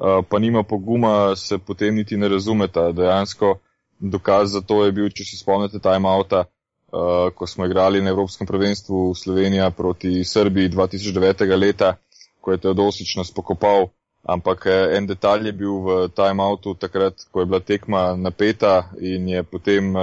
[0.00, 2.92] pa nima poguma, se potem niti ne razumeta.
[2.92, 3.58] Dejansko
[4.00, 8.46] dokaz za to je bil, če se spomnite timeouta, uh, ko smo igrali na Evropskem
[8.46, 11.56] prvenstvu Slovenija proti Srbiji 2009.
[11.58, 11.94] leta,
[12.40, 13.90] ko je Teodosič nas pokopal.
[14.20, 19.28] Ampak eh, en detalj je bil v timeoutu takrat, ko je bila tekma napeta in
[19.28, 19.94] je potem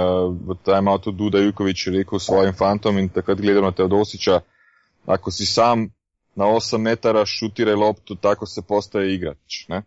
[0.42, 4.40] v timeoutu Duda Jukovič rekel svojim fantom in takrat gledal na Teodosiča,
[5.06, 5.86] ako si sam
[6.38, 9.64] na 8 metara šutiraj loptu, tako se postaje igrač.
[9.68, 9.82] Ne?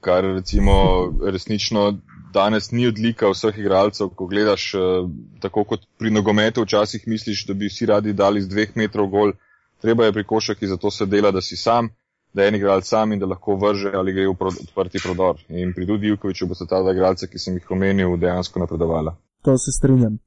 [0.00, 0.72] Kar recimo
[1.32, 1.92] resnično
[2.34, 4.82] danes ni odlika vseh igralcev, ko gledaš uh,
[5.40, 9.32] tako kot pri nogometu, včasih misliš, da bi vsi radi dali z dveh metrov gol,
[9.80, 11.88] treba je pri košaki zato se dela, da si sam,
[12.34, 14.36] da je en igralec sam in da lahko vrže ali gre v
[14.68, 15.40] odprti prodor.
[15.48, 19.16] In pri Dudi Jukoviču bo se ta dva igralca, ki sem jih omenil, dejansko napredovala.
[19.42, 20.18] To se strinjam.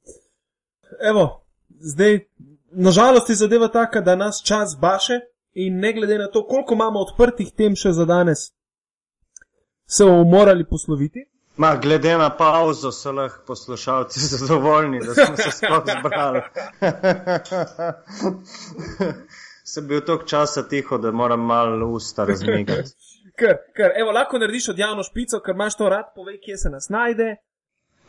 [1.09, 1.43] Evo,
[1.93, 2.19] zdaj,
[2.71, 5.19] nažalost je zadeva taka, da nas čas baše,
[5.53, 8.51] in ne glede na to, koliko imamo odprtih tem še za danes,
[9.85, 11.25] se bomo morali posloviti.
[11.57, 16.41] Ma, glede na pauzo so lahko poslušalci zadovoljni, da smo se sploh zbrali.
[19.69, 22.89] Sem bil toliko časa tiho, da moram malo usta razmigati.
[23.39, 26.69] ker, ker, evo, lahko narediš od javno špico, ker imaš to rad, povej, kje se
[26.69, 27.35] nas najde.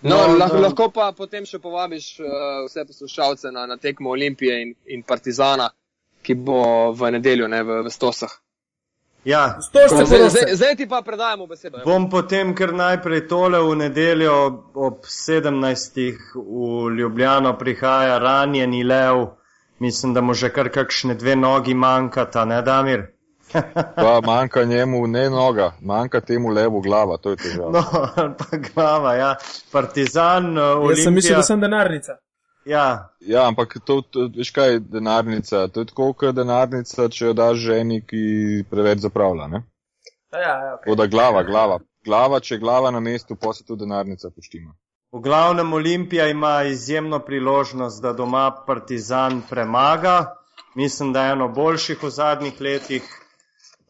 [0.03, 0.63] No, no, lahko, no.
[0.63, 2.31] lahko pa potem še povabiš uh,
[2.65, 5.69] vse poslušalce na, na tekmo Olimpije in, in Partizana
[6.23, 8.33] ki bo v nedeljo, ne v, v Stosah.
[9.25, 11.83] Ja, zdaj, zdaj, zdaj ti pa predajamo besedo.
[11.83, 11.85] Ja.
[11.85, 14.37] Bom potem kar najprej tole v nedeljo
[14.75, 16.01] ob 17.
[16.35, 19.41] v Ljubljano prihaja ranjeni lev
[19.81, 23.07] Mislim, da mu že kar kakšne dve nogi manjkata, ne Damir?
[23.97, 27.71] Pa manjka njemu ne noga, manjka temu levo glava, to je težava.
[27.73, 27.83] No,
[28.39, 29.35] pa glava, ja.
[29.73, 31.37] Partizan, uh, Jaz sem mislil, Olimpija.
[31.37, 32.17] da sem denarnica.
[32.65, 37.33] Ja, Ja, ampak to, to, veš kaj, denarnica, to je tako, kot denarnica, če jo
[37.37, 39.63] daš ženi, ki preveč zapravlja, ne?
[40.33, 40.85] Ja, ja, okay.
[40.85, 41.79] Tako da glava, glava.
[42.05, 44.73] Glava, če je glava na mestu, pa se tudi denarnica poštima.
[45.13, 50.37] v glavnem Olimpija ima izjemno priložnost, da doma Partizan premaga.
[50.75, 53.20] Mislim, da je eno boljših v zadnjih letih.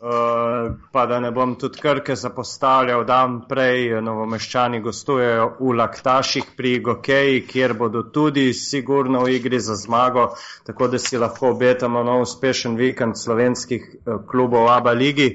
[0.01, 6.79] Uh, pa da ne bom tudi krke zapostavljal, dan prej novomeščani gostujejo v Laktaših pri
[6.81, 10.31] Gokeji, kjer bodo tudi sigurno v igri za zmago,
[10.65, 15.29] tako da si lahko obetamo nov uspešen vikend slovenskih uh, klubov ABA ligi.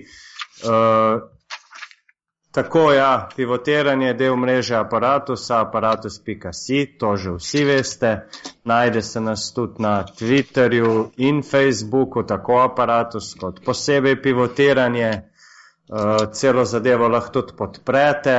[0.65, 1.34] Uh,
[2.55, 8.27] Tako ja, pivotiranje je del mreže aparatusa, aparatus.si, to že vsi veste.
[8.63, 15.11] Najde se nas tudi na Twitterju in Facebooku, tako aparatus kot posebej pivotiranje.
[15.89, 18.37] Uh, celo zadevo lahko tudi podprete.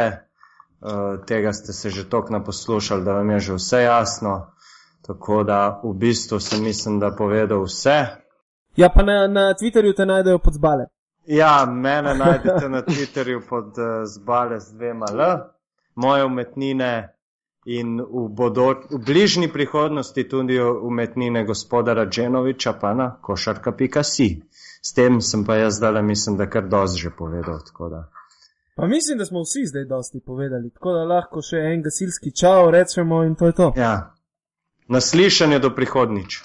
[0.80, 4.46] Uh, tega ste se že tok naposlušali, da vam je že vse jasno.
[5.06, 8.06] Tako da v bistvu sem mislim, da povedal vse.
[8.76, 10.95] Ja, pa na, na Twitterju te najdejo pod zbale.
[11.26, 15.20] Ja, mene najdete na Twitterju pod uh, zbale z dvema L,
[15.94, 17.16] moje umetnine
[17.66, 24.42] in v, bodo, v bližnji prihodnosti tudi umetnine gospoda Radženoviča, pa na košarka.si.
[24.82, 27.58] S tem sem pa jaz zdaj, mislim, da kar dosti že povedal.
[28.76, 32.70] Pa mislim, da smo vsi zdaj dosti povedali, tako da lahko še en gasilski čau
[32.70, 33.72] rečemo in to je to.
[33.76, 34.14] Ja,
[34.88, 36.42] naslišanje do prihodnič.